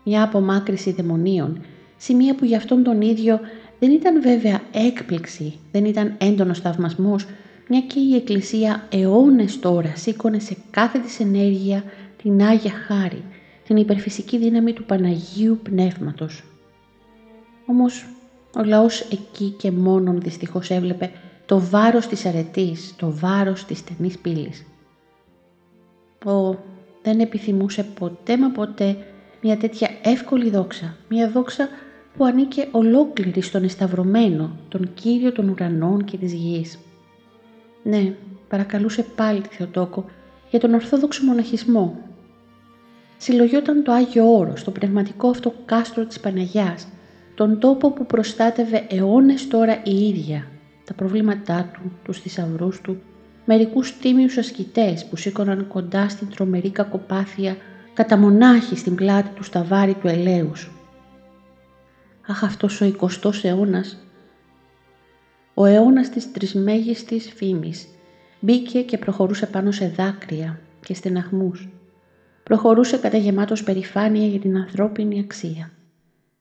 μια 0.04 0.22
απομάκρυση 0.22 0.92
δαιμονίων, 0.92 1.60
σημεία 1.96 2.34
που 2.34 2.44
για 2.44 2.56
αυτόν 2.56 2.82
τον 2.82 3.00
ίδιο 3.00 3.40
δεν 3.78 3.90
ήταν 3.90 4.22
βέβαια 4.22 4.60
έκπληξη, 4.72 5.58
δεν 5.72 5.84
ήταν 5.84 6.14
έντονος 6.18 6.60
θαυμασμός, 6.60 7.26
μια 7.68 7.80
και 7.80 8.00
η 8.00 8.14
Εκκλησία 8.14 8.86
αιώνες 8.90 9.60
τώρα 9.60 9.92
σήκωνε 9.96 10.38
σε 10.38 10.56
κάθε 10.70 10.98
της 10.98 11.20
ενέργεια 11.20 11.84
την 12.22 12.42
Άγια 12.42 12.72
Χάρη, 12.86 13.22
την 13.68 13.76
υπερφυσική 13.76 14.38
δύναμη 14.38 14.72
του 14.72 14.84
Παναγίου 14.84 15.58
Πνεύματος. 15.62 16.44
Όμως 17.66 18.06
ο 18.56 18.62
λαός 18.64 19.00
εκεί 19.00 19.50
και 19.58 19.70
μόνον 19.70 20.20
δυστυχώς 20.20 20.70
έβλεπε 20.70 21.10
το 21.46 21.60
βάρος 21.60 22.06
της 22.06 22.26
αρετής, 22.26 22.94
το 22.96 23.10
βάρος 23.10 23.64
της 23.64 23.78
στενής 23.78 24.18
πύλης. 24.18 24.66
Ο 26.24 26.56
δεν 27.02 27.20
επιθυμούσε 27.20 27.82
ποτέ 27.98 28.38
μα 28.38 28.50
ποτέ 28.50 28.96
μια 29.42 29.56
τέτοια 29.56 29.88
εύκολη 30.02 30.50
δόξα, 30.50 30.96
μια 31.08 31.30
δόξα 31.30 31.68
που 32.16 32.24
ανήκε 32.24 32.68
ολόκληρη 32.70 33.40
στον 33.40 33.64
εσταυρωμένο, 33.64 34.56
τον 34.68 34.94
Κύριο 34.94 35.32
των 35.32 35.48
ουρανών 35.48 36.04
και 36.04 36.16
της 36.16 36.32
γης. 36.32 36.78
Ναι, 37.82 38.14
παρακαλούσε 38.48 39.02
πάλι 39.16 39.40
τη 39.40 39.54
Θεοτόκο 39.54 40.04
για 40.50 40.60
τον 40.60 40.74
Ορθόδοξο 40.74 41.24
μοναχισμό. 41.24 42.07
Συλλογιόταν 43.18 43.82
το 43.82 43.92
Άγιο 43.92 44.36
Όρο, 44.36 44.56
στο 44.56 44.70
πνευματικό 44.70 45.28
αυτό 45.28 45.54
κάστρο 45.64 46.04
της 46.06 46.20
Παναγιάς, 46.20 46.88
τον 47.34 47.58
τόπο 47.58 47.90
που 47.90 48.06
προστάτευε 48.06 48.86
αιώνες 48.88 49.48
τώρα 49.48 49.82
η 49.84 50.08
ίδια, 50.08 50.46
τα 50.84 50.94
προβλήματά 50.94 51.70
του, 51.72 51.92
τους 52.04 52.20
θησαυρούς 52.20 52.80
του, 52.80 53.00
μερικούς 53.44 53.96
τίμιους 53.98 54.36
ασκητές 54.36 55.04
που 55.04 55.16
σήκωναν 55.16 55.68
κοντά 55.68 56.08
στην 56.08 56.28
τρομερή 56.28 56.70
κακοπάθεια 56.70 57.56
κατά 57.94 58.16
μονάχη 58.16 58.76
στην 58.76 58.94
πλάτη 58.94 59.28
του 59.34 59.42
σταβάρι 59.42 59.94
του 59.94 60.08
ελέους. 60.08 60.70
Αχ 62.26 62.44
αυτός 62.44 62.80
ο 62.80 62.84
εικοστός 62.84 63.44
αιώνας, 63.44 63.98
ο 65.54 65.64
αιώνας 65.64 66.10
της 66.10 66.32
τρισμέγιστης 66.32 67.32
φήμης, 67.36 67.88
μπήκε 68.40 68.82
και 68.82 68.98
προχωρούσε 68.98 69.46
πάνω 69.46 69.70
σε 69.70 69.88
δάκρυα 69.96 70.60
και 70.80 70.94
στεναχμούς. 70.94 71.68
Προχωρούσε 72.48 72.96
κατά 72.96 73.16
γεμάτος 73.16 73.62
περηφάνεια 73.62 74.26
για 74.26 74.40
την 74.40 74.56
ανθρώπινη 74.56 75.20
αξία. 75.20 75.70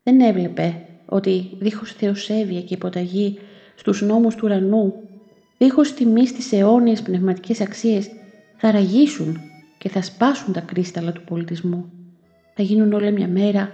Δεν 0.04 0.22
έβλεπε 0.22 0.86
ότι 1.06 1.50
δίχως 1.60 1.92
θεοσέβεια 1.92 2.62
και 2.62 2.74
υποταγή 2.74 3.40
στους 3.76 4.02
νόμους 4.02 4.36
του 4.36 4.42
ουρανού, 4.44 4.94
δίχως 5.58 5.94
τιμής 5.94 6.30
στις 6.30 6.52
αιώνιες 6.52 7.02
πνευματικές 7.02 7.62
αξίες, 7.62 8.10
θα 8.58 8.72
ραγίσουν 8.72 9.42
και 9.78 9.90
θα 9.90 10.02
σπάσουν 10.02 10.54
τα 10.54 10.60
κρίσταλα 10.60 11.12
του 11.12 11.24
πολιτισμού. 11.24 11.92
Θα 12.56 12.64
γίνουν 12.64 12.94
όλα 12.94 13.12
μια 13.12 13.28
μέρα 13.28 13.72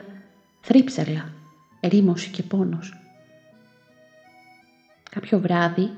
θρύψαλα, 0.61 1.29
ερήμωση 1.79 2.29
και 2.29 2.43
πόνος. 2.43 2.93
Κάποιο 5.11 5.39
βράδυ, 5.39 5.89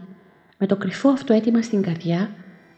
με 0.57 0.65
το 0.65 0.75
κρυφό 0.75 1.09
αυτό 1.09 1.33
αίτημα 1.33 1.61
στην 1.61 1.81
καρδιά, 1.81 2.29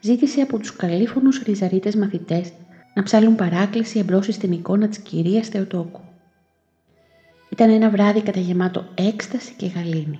ζήτησε 0.02 0.42
από 0.42 0.58
τους 0.58 0.76
καλήφωνους 0.76 1.44
ριζαρίτες 1.44 1.96
μαθητές 1.96 2.52
να 2.98 3.04
ψάλουν 3.04 3.36
παράκληση 3.36 4.00
εμπρός 4.00 4.26
στην 4.26 4.52
εικόνα 4.52 4.88
της 4.88 4.98
κυρίας 4.98 5.48
Θεοτόκου. 5.48 6.02
Ήταν 7.50 7.70
ένα 7.70 7.90
βράδυ 7.90 8.22
καταγεμάτο 8.22 8.88
έκσταση 8.96 9.54
και 9.54 9.66
γαλήνη. 9.66 10.20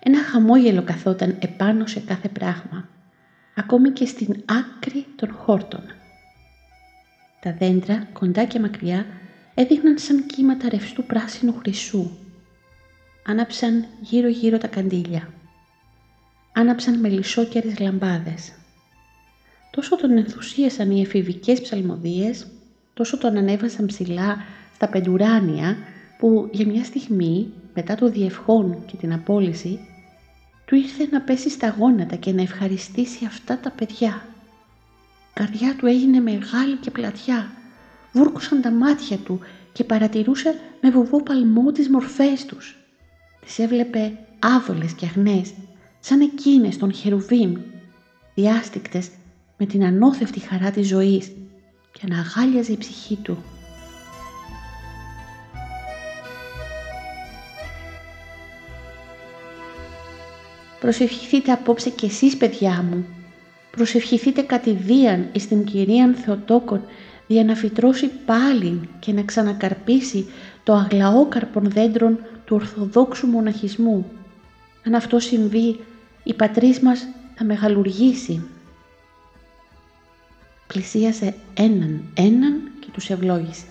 Ένα 0.00 0.22
χαμόγελο 0.22 0.82
καθόταν 0.82 1.36
επάνω 1.40 1.86
σε 1.86 2.00
κάθε 2.00 2.28
πράγμα, 2.28 2.88
ακόμη 3.54 3.90
και 3.90 4.06
στην 4.06 4.42
άκρη 4.44 5.06
των 5.16 5.32
χόρτων. 5.32 5.82
Τα 7.40 7.52
δέντρα, 7.58 8.08
κοντά 8.12 8.44
και 8.44 8.60
μακριά, 8.60 9.06
έδειχναν 9.54 9.98
σαν 9.98 10.26
κύματα 10.26 10.68
ρευστού 10.68 11.04
πράσινου 11.04 11.54
χρυσού. 11.58 12.10
Άναψαν 13.26 13.86
γύρω-γύρω 14.00 14.58
τα 14.58 14.66
καντήλια. 14.66 15.28
Άναψαν 16.52 17.00
μελισσόκερες 17.00 17.78
λαμπάδες. 17.78 18.52
Τόσο 19.74 19.96
τον 19.96 20.16
ενθουσίασαν 20.16 20.90
οι 20.90 21.00
εφηβικές 21.00 21.60
ψαλμοδίες, 21.60 22.46
τόσο 22.94 23.18
τον 23.18 23.36
ανέβασαν 23.36 23.86
ψηλά 23.86 24.36
στα 24.74 24.88
πεντουράνια, 24.88 25.76
που 26.18 26.48
για 26.52 26.66
μια 26.66 26.84
στιγμή, 26.84 27.52
μετά 27.74 27.94
το 27.94 28.08
διευχόν 28.08 28.84
και 28.86 28.96
την 28.96 29.12
απόλυση, 29.12 29.78
του 30.64 30.74
ήρθε 30.74 31.08
να 31.10 31.20
πέσει 31.20 31.50
στα 31.50 31.68
γόνατα 31.78 32.16
και 32.16 32.32
να 32.32 32.42
ευχαριστήσει 32.42 33.24
αυτά 33.24 33.58
τα 33.58 33.70
παιδιά. 33.70 34.26
Η 35.30 35.32
καρδιά 35.32 35.76
του 35.76 35.86
έγινε 35.86 36.20
μεγάλη 36.20 36.76
και 36.80 36.90
πλατιά. 36.90 37.50
Βούρκουσαν 38.12 38.60
τα 38.60 38.70
μάτια 38.70 39.16
του 39.16 39.40
και 39.72 39.84
παρατηρούσε 39.84 40.54
με 40.80 40.90
βοβό 40.90 41.22
παλμό 41.22 41.72
τις 41.72 41.88
μορφές 41.88 42.44
τους. 42.44 42.76
Τις 43.44 43.58
έβλεπε 43.58 44.18
άβολες 44.38 44.92
και 44.92 45.06
αγνές, 45.06 45.52
σαν 46.00 46.20
εκείνες 46.20 46.76
των 46.76 46.92
χερουβίμ, 46.92 47.54
διάστηκτες 48.34 49.08
με 49.56 49.66
την 49.66 49.84
ανώθευτη 49.84 50.40
χαρά 50.40 50.70
της 50.70 50.88
ζωής 50.88 51.32
και 51.92 52.00
αναγάλιαζε 52.10 52.72
η 52.72 52.76
ψυχή 52.76 53.16
του. 53.16 53.44
Προσευχηθείτε 60.80 61.52
απόψε 61.52 61.90
κι 61.90 62.04
εσείς 62.04 62.36
παιδιά 62.36 62.84
μου. 62.90 63.04
Προσευχηθείτε 63.70 64.42
κατηδίαν 64.42 65.28
εις 65.32 65.48
την 65.48 65.64
Κυρίαν 65.64 66.14
Θεοτόκον 66.14 66.80
για 67.26 67.44
να 67.44 67.54
φυτρώσει 67.54 68.10
πάλιν 68.26 68.88
και 68.98 69.12
να 69.12 69.22
ξανακαρπίσει 69.22 70.26
το 70.62 70.72
αγλαόκαρπον 70.72 71.70
δέντρον 71.70 72.18
του 72.44 72.56
Ορθοδόξου 72.56 73.26
μοναχισμού. 73.26 74.10
Αν 74.86 74.94
αυτό 74.94 75.18
συμβεί, 75.18 75.80
η 76.22 76.34
πατρίς 76.34 76.80
μας 76.80 77.08
θα 77.34 77.44
μεγαλουργήσει. 77.44 78.42
Πλησίασε 80.66 81.34
έναν 81.54 82.02
έναν 82.14 82.60
και 82.80 82.88
τους 82.92 83.10
ευλόγησε. 83.10 83.66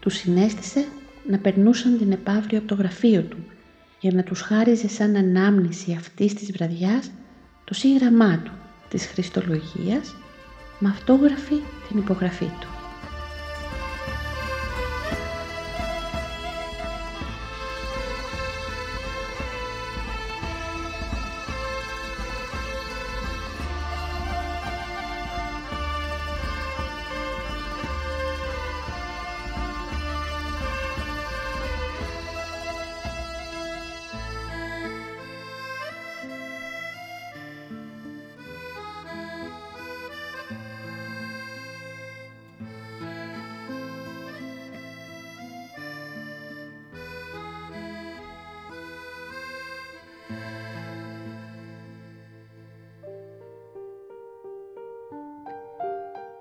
Τους 0.00 0.14
συνέστησε 0.14 0.86
να 1.28 1.38
περνούσαν 1.38 1.98
την 1.98 2.12
επαύριο 2.12 2.58
από 2.58 2.68
το 2.68 2.74
γραφείο 2.74 3.22
του 3.22 3.36
για 4.00 4.12
να 4.12 4.22
τους 4.22 4.40
χάριζε 4.40 4.88
σαν 4.88 5.16
ανάμνηση 5.16 5.92
αυτής 5.98 6.34
της 6.34 6.52
βραδιάς 6.52 7.10
το 7.64 7.74
σύγγραμμά 7.74 8.38
του 8.38 8.52
της 8.88 9.06
Χριστολογίας 9.06 10.14
με 10.78 10.88
αυτόγραφη 10.88 11.56
την 11.88 11.98
υπογραφή 11.98 12.50
του. 12.60 12.75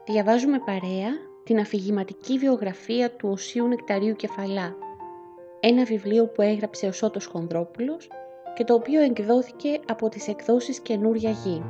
Διαβάζουμε 0.08 0.60
παρέα 0.60 1.10
την 1.44 1.60
αφηγηματική 1.60 2.38
βιογραφία 2.38 3.12
του 3.12 3.30
Οσίου 3.30 3.68
Νεκταρίου 3.68 4.16
Κεφαλά, 4.16 4.76
ένα 5.60 5.84
βιβλίο 5.84 6.28
που 6.28 6.42
έγραψε 6.42 6.88
ο 6.88 6.92
Σώτος 6.92 7.26
Χονδρόπουλος 7.26 8.08
και 8.56 8.64
το 8.64 8.74
οποίο 8.74 9.02
εκδόθηκε 9.02 9.80
από 9.88 10.10
τις 10.10 10.28
εκδόσεις 10.28 10.80
Καινούρια 10.80 11.30
Γη. 11.30 11.64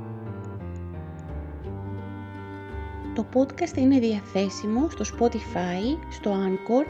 Το 3.16 3.26
podcast 3.34 3.78
είναι 3.78 4.00
διαθέσιμο 4.00 4.90
στο 4.90 5.06
Spotify, 5.18 5.98
στο 6.12 6.32
Anchor, 6.32 6.86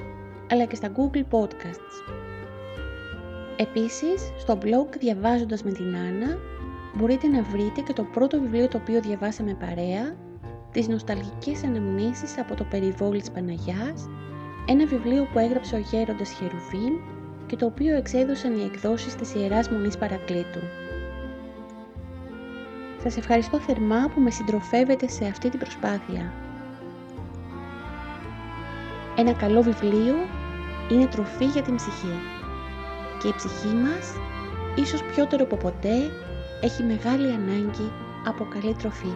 αλλά 0.51 0.65
και 0.65 0.75
στα 0.75 0.91
Google 0.95 1.39
Podcasts. 1.39 2.13
Επίσης, 3.57 4.31
στο 4.37 4.57
blog 4.61 4.97
Διαβάζοντας 4.99 5.63
με 5.63 5.71
την 5.71 5.95
Άννα 5.95 6.37
μπορείτε 6.95 7.27
να 7.27 7.41
βρείτε 7.41 7.81
και 7.81 7.93
το 7.93 8.03
πρώτο 8.03 8.39
βιβλίο 8.39 8.67
το 8.67 8.77
οποίο 8.77 9.01
διαβάσαμε 9.01 9.53
παρέα 9.53 10.24
τις 10.75 10.87
νοσταλγικές 10.87 11.63
αναμνήσεις 11.63 12.37
από 12.39 12.55
το 12.55 12.63
περιβόλι 12.63 13.19
της 13.19 13.31
Παναγιάς, 13.31 14.09
ένα 14.67 14.85
βιβλίο 14.85 15.27
που 15.33 15.39
έγραψε 15.39 15.75
ο 15.75 15.77
γέροντας 15.77 16.29
Χερουβίν 16.29 16.93
και 17.45 17.55
το 17.55 17.65
οποίο 17.65 17.95
εξέδωσαν 17.95 18.55
οι 18.57 18.63
εκδόσεις 18.63 19.15
της 19.15 19.35
Ιεράς 19.35 19.69
Μονής 19.69 19.97
Παρακλήτου. 19.97 20.59
Σας 23.03 23.17
ευχαριστώ 23.17 23.59
θερμά 23.59 24.09
που 24.13 24.21
με 24.21 24.31
συντροφεύετε 24.31 25.07
σε 25.07 25.25
αυτή 25.25 25.49
την 25.49 25.59
προσπάθεια. 25.59 26.33
Ένα 29.17 29.33
καλό 29.33 29.61
βιβλίο 29.61 30.15
είναι 30.91 31.05
τροφή 31.05 31.45
για 31.45 31.61
την 31.61 31.75
ψυχή 31.75 32.19
και 33.21 33.27
η 33.27 33.33
ψυχή 33.35 33.75
μας, 33.75 34.13
ίσως 34.75 35.03
πιότερο 35.03 35.43
από 35.43 35.55
ποτέ, 35.55 36.11
έχει 36.61 36.83
μεγάλη 36.83 37.31
ανάγκη 37.31 37.91
από 38.25 38.47
καλή 38.53 38.73
τροφή. 38.73 39.13